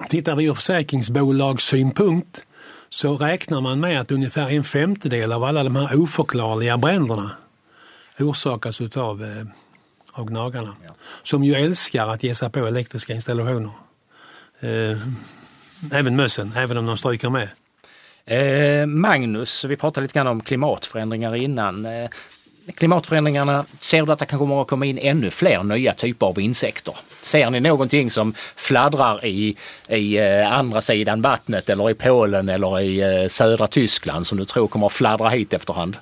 Tittar 0.10 0.36
vi 0.36 0.46
ur 0.46 0.54
försäkringsbolags 0.54 1.64
synpunkt 1.64 2.46
så 2.90 3.18
räknar 3.18 3.62
man 3.62 3.80
med 3.80 4.02
att 4.02 4.12
ungefär 4.12 4.50
en 4.50 4.64
femtedel 4.64 5.32
av 5.32 5.44
alla 5.44 5.64
de 5.64 5.76
här 5.76 6.02
oförklarliga 6.02 6.78
bränderna 6.78 7.32
orsakas 8.20 8.82
utav 8.82 9.24
eh, 9.24 9.46
av 10.12 10.26
gnagarna. 10.26 10.76
Ja. 10.88 10.94
Som 11.24 11.44
ju 11.44 11.56
älskar 11.56 12.08
att 12.08 12.24
ge 12.24 12.36
sig 12.36 12.50
på 12.50 12.68
elektriska 12.68 13.14
installationer. 13.14 13.72
Eh, 14.60 14.98
även 15.92 16.16
mössen, 16.16 16.54
även 16.56 16.78
om 16.78 16.86
de 16.86 16.98
stryker 16.98 17.30
med. 17.30 17.50
Eh, 18.26 18.86
Magnus, 18.86 19.66
vi 19.66 19.76
pratade 19.76 20.04
lite 20.04 20.14
grann 20.14 20.28
om 20.28 20.42
klimatförändringar 20.42 21.36
innan. 21.36 21.86
Eh, 21.86 22.10
klimatförändringarna, 22.74 23.66
ser 23.80 24.06
du 24.06 24.12
att 24.12 24.20
det 24.20 24.26
kan 24.26 24.40
komma 24.40 24.62
att 24.62 24.68
komma 24.68 24.86
in 24.86 24.98
ännu 24.98 25.32
fler 25.32 25.64
nya 25.64 25.94
typer 25.94 26.26
av 26.26 26.40
insekter? 26.40 26.96
Ser 27.22 27.50
ni 27.50 27.60
någonting 27.60 28.12
som 28.12 28.34
fladdrar 28.56 29.26
i, 29.26 29.58
i 29.90 30.18
eh, 30.18 30.54
andra 30.54 30.82
sidan 30.82 31.22
vattnet 31.22 31.70
eller 31.70 31.90
i 31.90 31.94
Polen 31.94 32.50
eller 32.50 32.80
i 32.80 33.02
eh, 33.02 33.28
södra 33.28 33.68
Tyskland 33.68 34.28
som 34.28 34.38
du 34.38 34.46
tror 34.46 34.68
kommer 34.68 34.86
att 34.86 34.94
fladdra 34.94 35.30
hit 35.30 35.54
efterhand? 35.54 35.98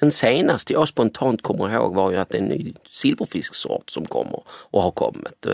Den 0.00 0.12
senaste 0.12 0.72
jag 0.72 0.88
spontant 0.88 1.42
kommer 1.42 1.74
ihåg 1.74 1.94
var 1.94 2.10
ju 2.10 2.16
att 2.16 2.30
det 2.30 2.38
är 2.38 2.42
en 2.42 2.48
ny 2.48 2.74
silverfisksort 2.90 3.90
som 3.90 4.06
kommer 4.06 4.40
och 4.48 4.82
har 4.82 4.90
kommit. 4.90 5.46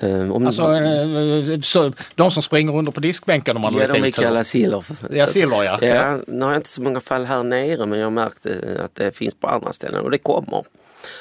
Um, 0.00 0.32
om 0.32 0.46
alltså, 0.46 0.74
uh, 0.74 1.60
så, 1.60 1.92
de 2.14 2.30
som 2.30 2.42
springer 2.42 2.76
under 2.76 2.92
på 2.92 3.00
diskbänken 3.00 3.56
om 3.56 3.62
man 3.62 3.74
ja, 3.74 3.80
har 3.80 3.86
lite 3.86 3.98
de 3.98 4.06
är 4.06 4.10
kallade 4.10 4.44
silver. 4.44 4.84
Ja, 5.10 5.26
silver 5.26 5.62
ja. 5.62 5.78
ja. 5.80 6.20
Nu 6.26 6.44
har 6.44 6.52
jag 6.52 6.58
inte 6.58 6.68
så 6.68 6.82
många 6.82 7.00
fall 7.00 7.24
här 7.24 7.42
nere 7.42 7.86
men 7.86 7.98
jag 7.98 8.06
har 8.06 8.10
märkt 8.10 8.46
att 8.84 8.94
det 8.94 9.16
finns 9.16 9.34
på 9.34 9.46
andra 9.46 9.72
ställen 9.72 10.00
och 10.00 10.10
det 10.10 10.18
kommer. 10.18 10.64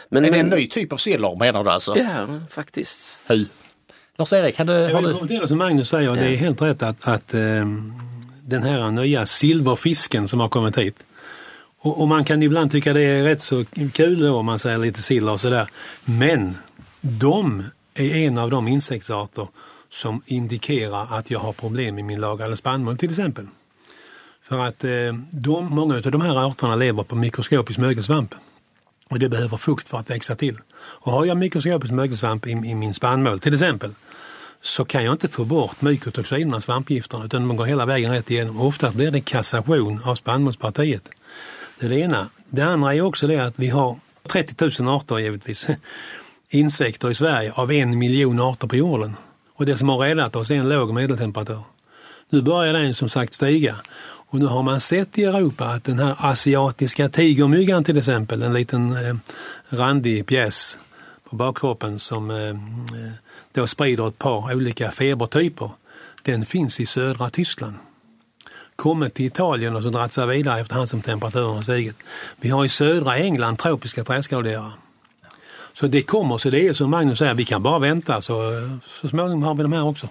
Men, 0.10 0.26
är 0.26 0.32
det 0.32 0.40
en 0.40 0.48
ny 0.48 0.68
typ 0.68 0.94
av 0.94 0.98
silver 0.98 1.36
menar 1.40 1.64
du 1.64 1.70
alltså? 1.70 1.98
Ja, 1.98 2.28
faktiskt. 2.50 3.18
Hur? 3.28 3.48
Lars-Erik, 4.18 4.58
har 4.58 4.66
du... 4.66 4.74
Jag 4.74 5.02
vill 5.02 5.12
kommentera 5.12 5.48
som 5.48 5.58
Magnus 5.58 5.90
säger, 5.90 6.10
ja. 6.10 6.16
det 6.16 6.28
är 6.28 6.36
helt 6.36 6.62
rätt 6.62 6.84
att, 6.84 7.08
att 7.08 7.34
um, 7.34 7.94
den 8.42 8.64
här 8.64 8.92
nya 8.92 9.26
silverfisken 9.26 10.28
som 10.28 10.40
har 10.40 10.50
kommit 10.50 10.78
hit 10.78 11.04
och, 11.82 12.02
och, 12.02 12.08
man 12.08 12.24
kan 12.24 12.44
ibland 12.44 12.72
tycka 12.72 12.94
det 12.94 13.02
är 13.02 13.24
rätt 13.24 13.42
så 13.42 13.66
kul 13.94 14.20
då 14.20 14.36
om 14.36 14.46
man 14.46 14.60
säger 14.60 14.78
lite 14.78 15.02
sill 15.02 15.30
och 15.30 15.40
sådär. 15.40 15.68
Men 16.06 16.58
de 17.02 17.64
är 17.94 18.16
en 18.16 18.38
av 18.38 18.50
de 18.50 18.68
insektsarter 18.68 19.48
som 19.90 20.22
indikerar 20.26 21.08
att 21.10 21.32
jag 21.32 21.40
har 21.40 21.54
problem 21.54 22.00
i 22.00 22.04
min 22.04 22.22
lagade 22.22 22.58
spannmål 22.58 22.98
till 22.98 23.10
exempel. 23.10 23.48
För 24.42 24.60
att 24.66 24.84
eh, 24.84 24.92
de, 25.32 25.66
många 25.76 25.96
av 25.96 26.02
de 26.02 26.22
här 26.22 26.48
arterna 26.48 26.76
lever 26.76 27.04
på 27.04 27.16
mikroskopisk 27.16 27.80
mögelsvamp. 27.80 28.36
Och 29.10 29.20
det 29.20 29.30
behöver 29.30 29.58
fukt 29.58 29.90
för 29.90 29.98
att 29.98 30.10
växa 30.10 30.36
till. 30.36 30.58
Och 30.74 31.12
har 31.12 31.26
jag 31.26 31.38
mikroskopisk 31.38 31.94
mögelsvamp 31.94 32.48
i, 32.48 32.52
i 32.52 32.76
min 32.76 32.94
spannmål 32.94 33.40
till 33.40 33.54
exempel 33.54 33.92
så 34.62 34.86
kan 34.86 35.04
jag 35.04 35.14
inte 35.14 35.28
få 35.28 35.46
bort 35.46 35.82
mykotoxinerna, 35.82 36.62
svampgifterna, 36.62 37.26
utan 37.26 37.48
de 37.48 37.58
går 37.58 37.66
hela 37.66 37.86
vägen 37.86 38.12
rätt 38.12 38.32
igenom. 38.32 38.62
Ofta 38.62 38.92
blir 38.92 39.12
det 39.12 39.22
kassation 39.22 40.02
av 40.04 40.16
spannmålspartiet. 40.16 41.10
Det 41.80 41.86
är 41.86 41.90
det 41.90 42.00
ena. 42.00 42.30
Det 42.50 42.62
andra 42.62 42.96
är 42.96 43.02
också 43.02 43.28
det 43.28 43.40
att 43.40 43.54
vi 43.56 43.70
har 43.70 44.00
30 44.28 44.84
000 44.84 44.96
arter 44.96 45.18
givetvis 45.18 45.68
insekter 46.52 47.10
i 47.10 47.16
Sverige 47.16 47.52
av 47.52 47.72
en 47.72 48.00
miljon 48.00 48.40
arter 48.40 48.68
på 48.68 48.76
jorden. 48.76 49.16
Och 49.54 49.66
det 49.66 49.78
som 49.78 49.90
har 49.90 49.98
räddat 49.98 50.36
oss 50.36 50.52
är 50.52 50.56
en 50.56 50.70
låg 50.70 50.94
medeltemperatur. 50.94 51.64
Nu 52.30 52.42
börjar 52.42 52.74
den 52.74 52.94
som 52.94 53.10
sagt 53.10 53.34
stiga 53.34 53.76
och 54.32 54.40
nu 54.40 54.46
har 54.46 54.64
man 54.64 54.82
sett 54.82 55.18
i 55.18 55.24
Europa 55.24 55.66
att 55.66 55.84
den 55.84 56.00
här 56.00 56.16
asiatiska 56.20 57.10
tigermyggan 57.10 57.84
till 57.84 57.98
exempel, 57.98 58.42
en 58.42 58.54
liten 58.54 59.06
eh, 59.06 59.16
randig 59.70 60.26
pjäs 60.26 60.78
på 61.30 61.36
bakkroppen 61.36 62.00
som 62.00 62.32
eh, 62.32 62.50
eh 62.50 62.56
då 63.54 63.68
sprider 63.68 64.08
ett 64.08 64.18
par 64.18 64.56
olika 64.56 64.92
febertyper, 64.92 65.70
den 66.24 66.46
finns 66.46 66.80
i 66.80 66.86
södra 66.86 67.30
Tyskland 67.30 67.76
kommit 68.82 69.14
till 69.14 69.26
Italien 69.26 69.76
och 69.76 69.84
så 69.84 69.90
dragit 69.90 70.12
sig 70.12 70.28
vidare 70.28 70.60
efterhand 70.60 70.90
som 70.90 71.02
temperaturen 71.02 71.56
har 71.56 71.64
stigit. 71.64 71.96
Vi 72.40 72.50
har 72.50 72.66
i 72.66 72.70
södra 72.70 73.18
England 73.18 73.58
tropiska 73.58 74.04
träskaldjur. 74.04 74.72
Så 75.74 75.88
det 75.88 76.02
kommer, 76.02 76.38
så 76.38 76.50
det 76.50 76.68
är 76.68 76.74
som 76.74 76.90
Magnus 76.90 77.20
säger, 77.20 77.34
vi 77.34 77.46
kan 77.46 77.64
bara 77.64 77.80
vänta 77.80 78.22
så, 78.22 78.52
så 79.02 79.08
småningom 79.08 79.44
har 79.44 79.56
vi 79.56 79.64
de 79.64 79.74
här 79.74 79.86
också. 79.86 80.08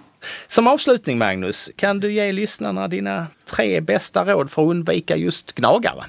Som 0.47 0.67
avslutning 0.67 1.17
Magnus, 1.17 1.69
kan 1.75 1.99
du 1.99 2.13
ge 2.13 2.31
lyssnarna 2.31 2.87
dina 2.87 3.27
tre 3.45 3.81
bästa 3.81 4.25
råd 4.25 4.49
för 4.49 4.61
att 4.61 4.69
undvika 4.69 5.15
just 5.15 5.55
gnagare? 5.55 6.05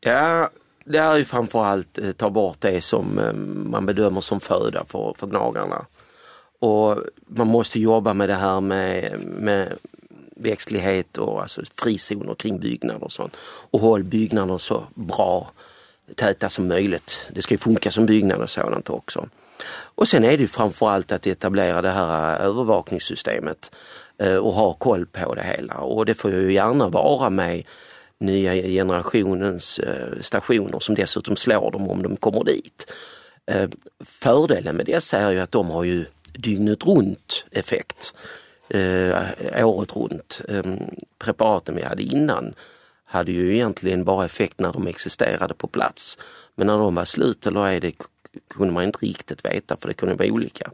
Ja, 0.00 0.50
det 0.84 0.98
är 0.98 1.16
ju 1.16 1.24
framförallt 1.24 1.98
eh, 1.98 2.12
ta 2.12 2.30
bort 2.30 2.60
det 2.60 2.84
som 2.84 3.18
eh, 3.18 3.32
man 3.70 3.86
bedömer 3.86 4.20
som 4.20 4.40
föda 4.40 4.84
för, 4.84 5.14
för 5.18 5.26
gnagarna. 5.26 5.86
Och 6.60 6.98
man 7.26 7.46
måste 7.46 7.80
jobba 7.80 8.14
med 8.14 8.28
det 8.28 8.34
här 8.34 8.60
med, 8.60 9.20
med 9.24 9.76
växtlighet 10.36 11.18
och 11.18 11.42
alltså 11.42 11.62
frizoner 11.74 12.34
kring 12.34 12.58
byggnader 12.58 13.04
och 13.04 13.12
sånt. 13.12 13.36
Och 13.70 13.80
håll 13.80 14.04
byggnader 14.04 14.58
så 14.58 14.84
bra 14.94 15.50
täta 16.16 16.48
som 16.48 16.68
möjligt. 16.68 17.18
Det 17.34 17.42
ska 17.42 17.54
ju 17.54 17.58
funka 17.58 17.90
som 17.90 18.06
byggnad 18.06 18.42
och 18.42 18.50
sådant 18.50 18.90
också. 18.90 19.28
Och 19.70 20.08
sen 20.08 20.24
är 20.24 20.30
det 20.30 20.36
ju 20.36 20.46
framförallt 20.46 21.12
att 21.12 21.26
etablera 21.26 21.82
det 21.82 21.90
här 21.90 22.40
eh, 22.40 22.46
övervakningssystemet 22.46 23.70
eh, 24.18 24.36
och 24.36 24.52
ha 24.52 24.72
koll 24.72 25.06
på 25.06 25.34
det 25.34 25.42
hela 25.42 25.74
och 25.74 26.06
det 26.06 26.14
får 26.14 26.30
ju 26.30 26.52
gärna 26.52 26.88
vara 26.88 27.30
med 27.30 27.62
nya 28.18 28.54
generationens 28.54 29.78
eh, 29.78 30.20
stationer 30.20 30.80
som 30.80 30.94
dessutom 30.94 31.36
slår 31.36 31.70
dem 31.70 31.90
om 31.90 32.02
de 32.02 32.16
kommer 32.16 32.44
dit. 32.44 32.92
Fördelen 34.04 34.76
med 34.76 34.86
dessa 34.86 35.18
är 35.18 35.30
ju 35.30 35.40
att 35.40 35.52
de 35.52 35.70
har 35.70 35.84
ju 35.84 36.04
dygnet 36.32 36.86
runt 36.86 37.44
effekt 37.50 38.14
året 39.56 39.96
runt. 39.96 40.40
Preparaten 41.18 41.76
vi 41.76 41.82
hade 41.82 42.02
innan 42.02 42.54
hade 43.10 43.32
ju 43.32 43.54
egentligen 43.54 44.04
bara 44.04 44.24
effekt 44.24 44.60
när 44.60 44.72
de 44.72 44.86
existerade 44.86 45.54
på 45.54 45.66
plats. 45.66 46.18
Men 46.54 46.66
när 46.66 46.78
de 46.78 46.94
var 46.94 47.04
slut 47.04 47.46
eller 47.46 47.66
ej, 47.66 47.80
det 47.80 47.92
kunde 48.48 48.72
man 48.72 48.84
inte 48.84 48.98
riktigt 48.98 49.44
veta 49.44 49.76
för 49.76 49.88
det 49.88 49.94
kunde 49.94 50.14
vara 50.14 50.28
olika. 50.28 50.70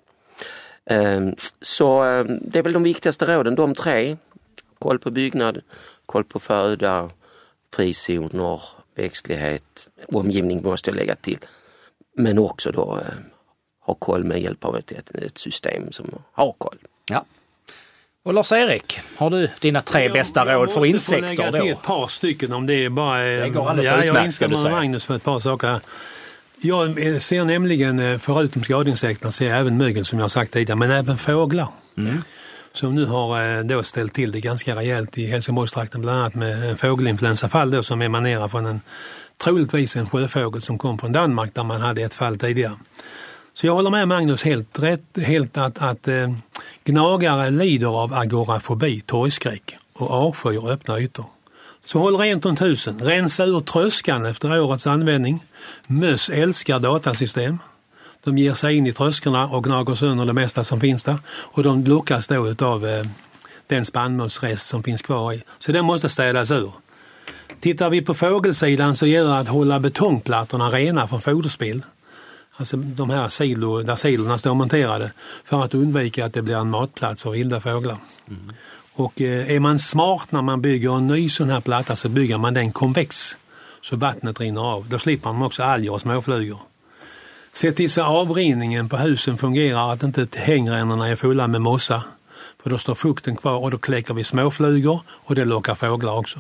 Ehm, 0.84 1.34
så 1.60 2.02
ehm, 2.02 2.38
det 2.42 2.58
är 2.58 2.62
väl 2.62 2.72
de 2.72 2.82
viktigaste 2.82 3.26
råden, 3.26 3.54
de 3.54 3.74
tre. 3.74 4.16
Koll 4.78 4.98
på 4.98 5.10
byggnad, 5.10 5.60
koll 6.06 6.24
på 6.24 6.38
föda, 6.38 7.10
frizoner, 7.74 8.60
växtlighet, 8.94 9.88
omgivning 10.08 10.62
måste 10.62 10.90
jag 10.90 10.96
lägga 10.96 11.14
till. 11.14 11.38
Men 12.16 12.38
också 12.38 12.72
då 12.72 12.94
ehm, 12.94 13.24
ha 13.80 13.94
koll 13.94 14.24
med 14.24 14.40
hjälp 14.40 14.64
av 14.64 14.76
ett, 14.76 15.10
ett 15.14 15.38
system 15.38 15.92
som 15.92 16.06
har 16.32 16.54
koll. 16.58 16.78
Ja, 17.10 17.24
och 18.26 18.34
Lars-Erik, 18.34 19.00
har 19.16 19.30
du 19.30 19.48
dina 19.60 19.80
tre 19.80 20.02
jag, 20.02 20.12
bästa 20.12 20.46
jag 20.46 20.54
råd 20.54 20.70
för 20.70 20.86
insekter? 20.86 21.22
Jag 21.22 21.30
måste 21.30 21.42
lägga 21.42 21.62
till 21.62 21.72
ett 21.72 21.82
par 21.82 22.06
stycken 22.06 22.52
om 22.52 22.66
det 22.66 22.74
är 22.74 22.88
bara... 22.88 23.18
Det 23.18 23.48
går 23.48 23.70
alldeles 23.70 23.90
ja, 23.90 24.04
Jag 24.04 24.24
instämmer 24.24 24.62
med 24.62 24.72
Magnus 24.72 25.08
med 25.08 25.16
ett 25.16 25.24
par 25.24 25.38
saker. 25.38 25.80
Jag 26.60 27.22
ser 27.22 27.44
nämligen, 27.44 27.98
eh, 27.98 28.18
förutom 28.18 28.64
skadeinsekterna, 28.64 29.32
ser 29.32 29.48
jag 29.48 29.58
även 29.58 29.76
mögel 29.76 30.04
som 30.04 30.18
jag 30.18 30.30
sagt 30.30 30.52
tidigare, 30.52 30.78
men 30.78 30.90
även 30.90 31.18
fåglar. 31.18 31.68
Mm. 31.98 32.22
Som 32.72 32.94
nu 32.94 33.04
har 33.04 33.58
eh, 33.58 33.64
då 33.64 33.82
ställt 33.82 34.14
till 34.14 34.32
det 34.32 34.40
ganska 34.40 34.76
rejält 34.76 35.18
i 35.18 35.26
Helsingborgstrakten, 35.26 36.00
bland 36.00 36.18
annat 36.18 36.34
med 36.34 36.70
en 36.70 36.76
fågelinfluensafall 36.76 37.70
då 37.70 37.82
som 37.82 38.02
emanerar 38.02 38.48
från 38.48 38.66
en, 38.66 38.80
troligtvis 39.44 39.96
en 39.96 40.10
sjöfågel 40.10 40.62
som 40.62 40.78
kom 40.78 40.98
från 40.98 41.12
Danmark 41.12 41.54
där 41.54 41.64
man 41.64 41.80
hade 41.80 42.02
ett 42.02 42.14
fall 42.14 42.38
tidigare. 42.38 42.74
Så 43.56 43.66
jag 43.66 43.74
håller 43.74 43.90
med 43.90 44.08
Magnus 44.08 44.44
helt 44.44 44.82
rätt, 44.82 45.04
helt 45.16 45.56
att, 45.56 45.78
att 45.78 46.08
eh, 46.08 46.32
gnagare 46.84 47.50
lider 47.50 48.02
av 48.02 48.14
agorafobi, 48.14 49.00
torgskräck 49.00 49.76
och 49.92 50.10
avskyr 50.10 50.70
öppna 50.70 50.98
ytor. 50.98 51.24
Så 51.84 51.98
håll 51.98 52.16
rent 52.16 52.44
runt 52.44 52.60
husen, 52.60 52.98
rensa 53.00 53.44
ur 53.44 53.60
tröskan 53.60 54.26
efter 54.26 54.60
årets 54.60 54.86
användning. 54.86 55.44
Möss 55.86 56.30
älskar 56.30 56.78
datasystem. 56.78 57.58
De 58.24 58.38
ger 58.38 58.54
sig 58.54 58.76
in 58.76 58.86
i 58.86 58.92
tröskorna 58.92 59.46
och 59.46 59.64
gnager 59.64 59.94
sönder 59.94 60.26
det 60.26 60.32
mesta 60.32 60.64
som 60.64 60.80
finns 60.80 61.04
där 61.04 61.18
och 61.28 61.62
de 61.62 61.84
lockas 61.84 62.28
då 62.28 62.48
utav 62.48 62.86
eh, 62.86 63.04
den 63.66 63.84
spannmålsrest 63.84 64.66
som 64.66 64.82
finns 64.82 65.02
kvar 65.02 65.32
i. 65.32 65.42
Så 65.58 65.72
den 65.72 65.84
måste 65.84 66.08
städas 66.08 66.50
ur. 66.50 66.72
Tittar 67.60 67.90
vi 67.90 68.02
på 68.02 68.14
fågelsidan 68.14 68.96
så 68.96 69.06
gäller 69.06 69.30
det 69.30 69.38
att 69.38 69.48
hålla 69.48 69.80
betongplattorna 69.80 70.70
rena 70.70 71.08
från 71.08 71.20
foderspill. 71.20 71.82
Alltså 72.56 72.76
de 72.76 73.10
här 73.10 73.28
silo, 73.28 73.82
där 73.82 73.96
silorna 73.96 74.38
står 74.38 74.54
monterade 74.54 75.12
för 75.44 75.64
att 75.64 75.74
undvika 75.74 76.24
att 76.24 76.32
det 76.32 76.42
blir 76.42 76.56
en 76.56 76.70
matplats 76.70 77.22
för 77.22 77.30
vilda 77.30 77.60
fåglar. 77.60 77.96
Mm. 78.28 78.52
Och 78.94 79.20
eh, 79.20 79.50
är 79.50 79.60
man 79.60 79.78
smart 79.78 80.32
när 80.32 80.42
man 80.42 80.62
bygger 80.62 80.96
en 80.96 81.06
ny 81.06 81.28
sån 81.28 81.50
här 81.50 81.60
platta 81.60 81.96
så 81.96 82.08
bygger 82.08 82.38
man 82.38 82.54
den 82.54 82.72
konvex 82.72 83.36
så 83.80 83.96
vattnet 83.96 84.40
rinner 84.40 84.60
av. 84.60 84.88
Då 84.88 84.98
slipper 84.98 85.32
man 85.32 85.42
också 85.42 85.62
alger 85.62 85.92
och 85.92 86.00
småflugor. 86.00 86.58
Se 87.52 87.72
till 87.72 87.90
så 87.90 88.02
avrinningen 88.02 88.88
på 88.88 88.96
husen 88.96 89.38
fungerar, 89.38 89.92
att 89.92 90.02
inte 90.02 90.28
hängrännorna 90.34 91.08
är 91.08 91.16
fulla 91.16 91.46
med 91.46 91.60
mossa. 91.60 92.02
För 92.62 92.70
då 92.70 92.78
står 92.78 92.94
fukten 92.94 93.36
kvar 93.36 93.56
och 93.56 93.70
då 93.70 93.78
kläcker 93.78 94.14
vi 94.14 94.24
småflugor 94.24 95.00
och 95.08 95.34
det 95.34 95.44
lockar 95.44 95.74
fåglar 95.74 96.18
också. 96.18 96.38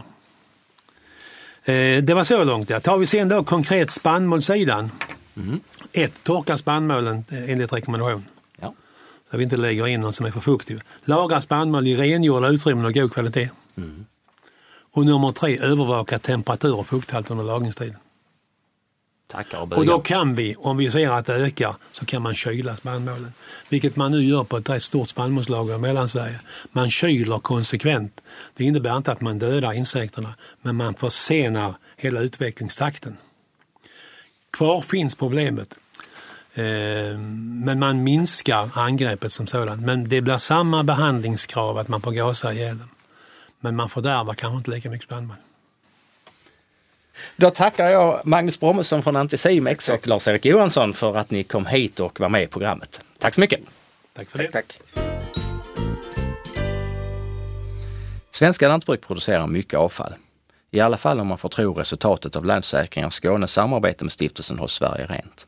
Eh, 1.64 2.02
det 2.02 2.14
var 2.14 2.24
så 2.24 2.44
långt 2.44 2.70
ja. 2.70 2.80
Tar 2.80 2.96
vi 2.96 3.06
sen 3.06 3.28
då 3.28 3.44
konkret 3.44 3.90
spannmålssidan. 3.90 4.90
Mm. 5.36 5.60
Ett, 5.92 6.24
torka 6.24 6.56
spannmålen 6.56 7.24
eh, 7.28 7.50
enligt 7.50 7.72
rekommendation. 7.72 8.26
Ja. 8.60 8.74
Så 9.30 9.36
vi 9.36 9.44
inte 9.44 9.56
lägger 9.56 9.86
in 9.86 10.00
någon 10.00 10.12
som 10.12 10.26
är 10.26 10.30
för 10.30 10.40
fuktig. 10.40 10.80
Lagra 11.04 11.40
spannmål 11.40 11.86
i 11.86 11.96
rengjorda 11.96 12.48
utrymmen 12.48 12.84
och 12.84 12.94
god 12.94 13.12
kvalitet. 13.12 13.50
Mm. 13.76 14.06
Och 14.92 15.06
nummer 15.06 15.32
tre, 15.32 15.58
övervaka 15.58 16.18
temperatur 16.18 16.74
och 16.74 16.86
fukthalt 16.86 17.30
under 17.30 17.44
lagringstiden. 17.44 17.96
Tackar 19.26 19.58
och, 19.58 19.72
och 19.72 19.86
då 19.86 20.00
kan 20.00 20.34
vi, 20.34 20.56
om 20.58 20.76
vi 20.76 20.90
ser 20.90 21.10
att 21.10 21.26
det 21.26 21.34
ökar, 21.34 21.76
så 21.92 22.04
kan 22.04 22.22
man 22.22 22.34
kyla 22.34 22.76
spannmålen. 22.76 23.32
Vilket 23.68 23.96
man 23.96 24.12
nu 24.12 24.24
gör 24.24 24.44
på 24.44 24.56
ett 24.56 24.68
rätt 24.68 24.82
stort 24.82 25.08
spannmålslager 25.08 25.74
i 25.74 25.78
Mellansverige. 25.78 26.40
Man 26.72 26.90
kyler 26.90 27.38
konsekvent. 27.38 28.20
Det 28.54 28.64
innebär 28.64 28.96
inte 28.96 29.12
att 29.12 29.20
man 29.20 29.38
dödar 29.38 29.72
insekterna, 29.72 30.34
men 30.62 30.76
man 30.76 30.94
försenar 30.94 31.74
hela 31.96 32.20
utvecklingstakten. 32.20 33.16
Kvar 34.50 34.80
finns 34.80 35.14
problemet. 35.14 35.74
Eh, 36.54 37.18
men 37.64 37.78
man 37.78 38.02
minskar 38.02 38.70
angreppet 38.74 39.32
som 39.32 39.46
sådant. 39.46 39.82
Men 39.82 40.08
det 40.08 40.20
blir 40.20 40.38
samma 40.38 40.82
behandlingskrav 40.82 41.78
att 41.78 41.88
man 41.88 42.00
får 42.00 42.10
gasa 42.10 42.52
ihjäl 42.52 42.78
dem. 42.78 42.88
Men 43.60 43.76
man 43.76 43.88
fördärvar 43.88 44.34
kanske 44.34 44.56
inte 44.56 44.70
lika 44.70 44.90
mycket 44.90 45.04
spannmål. 45.04 45.36
Då 47.36 47.50
tackar 47.50 47.88
jag 47.88 48.26
Magnus 48.26 48.60
Brommesson 48.60 49.02
från 49.02 49.16
Anticimex 49.16 49.88
och 49.88 50.06
Lars-Erik 50.06 50.44
Johansson 50.44 50.94
för 50.94 51.16
att 51.16 51.30
ni 51.30 51.44
kom 51.44 51.66
hit 51.66 52.00
och 52.00 52.20
var 52.20 52.28
med 52.28 52.42
i 52.42 52.46
programmet. 52.46 53.00
Tack 53.18 53.34
så 53.34 53.40
mycket! 53.40 53.60
Tack 54.14 54.30
för 54.30 54.38
det! 54.38 54.50
Tack, 54.50 54.66
tack. 54.68 55.02
Svenska 58.30 58.68
lantbruk 58.68 59.00
producerar 59.00 59.46
mycket 59.46 59.78
avfall. 59.78 60.14
I 60.76 60.80
alla 60.80 60.96
fall 60.96 61.20
om 61.20 61.26
man 61.26 61.38
får 61.38 61.48
tro 61.48 61.72
resultatet 61.72 62.36
av 62.36 62.44
Länsförsäkringar 62.44 63.10
Skånes 63.10 63.52
samarbete 63.52 64.04
med 64.04 64.12
stiftelsen 64.12 64.58
Håll 64.58 64.68
Sverige 64.68 65.06
Rent. 65.06 65.46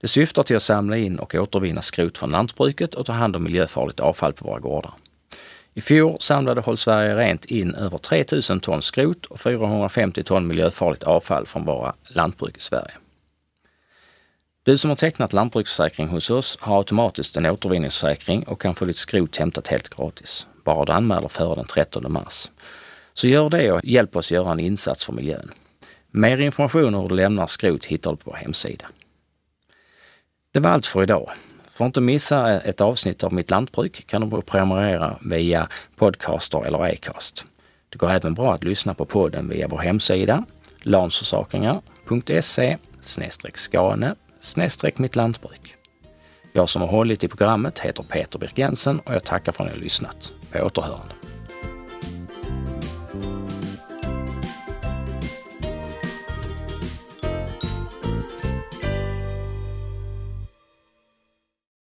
Det 0.00 0.08
syftar 0.08 0.42
till 0.42 0.56
att 0.56 0.62
samla 0.62 0.96
in 0.96 1.18
och 1.18 1.34
återvinna 1.34 1.82
skrot 1.82 2.18
från 2.18 2.30
lantbruket 2.30 2.94
och 2.94 3.06
ta 3.06 3.12
hand 3.12 3.36
om 3.36 3.42
miljöfarligt 3.42 4.00
avfall 4.00 4.32
på 4.32 4.44
våra 4.44 4.58
gårdar. 4.58 4.92
I 5.74 5.80
fjol 5.80 6.16
samlade 6.20 6.60
Håll 6.60 6.76
Sverige 6.76 7.16
Rent 7.16 7.44
in 7.44 7.74
över 7.74 7.98
3000 7.98 8.60
ton 8.60 8.82
skrot 8.82 9.26
och 9.26 9.40
450 9.40 10.22
ton 10.22 10.46
miljöfarligt 10.46 11.02
avfall 11.02 11.46
från 11.46 11.64
våra 11.64 11.94
lantbruk 12.08 12.56
i 12.56 12.60
Sverige. 12.60 12.92
Du 14.62 14.78
som 14.78 14.90
har 14.90 14.96
tecknat 14.96 15.32
lantbruksförsäkring 15.32 16.08
hos 16.08 16.30
oss 16.30 16.58
har 16.60 16.78
automatiskt 16.78 17.36
en 17.36 17.46
återvinningsförsäkring 17.46 18.42
och 18.42 18.60
kan 18.60 18.74
få 18.74 18.84
ditt 18.84 18.96
skrot 18.96 19.36
hämtat 19.36 19.68
helt 19.68 19.96
gratis. 19.96 20.46
Bara 20.64 20.84
du 20.84 20.92
anmäler 20.92 21.28
före 21.28 21.54
den 21.54 21.66
13 21.66 22.12
mars. 22.12 22.48
Så 23.20 23.28
gör 23.28 23.50
det 23.50 23.72
och 23.72 23.80
hjälp 23.84 24.16
oss 24.16 24.32
göra 24.32 24.52
en 24.52 24.60
insats 24.60 25.04
för 25.04 25.12
miljön. 25.12 25.50
Mer 26.10 26.38
information 26.38 26.94
om 26.94 27.02
hur 27.02 27.08
du 27.08 27.14
lämnar 27.14 27.46
skrot 27.46 27.84
hittar 27.84 28.10
du 28.10 28.16
på 28.16 28.30
vår 28.30 28.36
hemsida. 28.36 28.86
Det 30.52 30.60
var 30.60 30.70
allt 30.70 30.86
för 30.86 31.02
idag. 31.02 31.30
För 31.70 31.84
att 31.84 31.88
inte 31.88 32.00
missa 32.00 32.60
ett 32.60 32.80
avsnitt 32.80 33.24
av 33.24 33.32
Mitt 33.32 33.50
Lantbruk 33.50 34.06
kan 34.06 34.30
du 34.30 34.42
prenumerera 34.42 35.18
via 35.20 35.68
Podcaster 35.96 36.66
eller 36.66 36.78
Acast. 36.78 37.44
Det 37.88 37.98
går 37.98 38.10
även 38.10 38.34
bra 38.34 38.54
att 38.54 38.64
lyssna 38.64 38.94
på 38.94 39.04
podden 39.04 39.48
via 39.48 39.68
vår 39.68 39.78
hemsida 39.78 40.44
lansförsäkringar.se 40.82 42.76
skane 43.54 44.14
mitt 44.96 45.16
lantbruk. 45.16 45.74
Jag 46.52 46.68
som 46.68 46.82
har 46.82 46.88
hållit 46.88 47.24
i 47.24 47.28
programmet 47.28 47.78
heter 47.78 48.02
Peter 48.02 48.38
Birk 48.38 48.58
Jensen 48.58 49.00
och 49.00 49.14
jag 49.14 49.24
tackar 49.24 49.52
för 49.52 49.64
att 49.64 49.70
ni 49.70 49.76
har 49.76 49.82
lyssnat. 49.82 50.32
På 50.52 50.58
återhörande. 50.58 51.19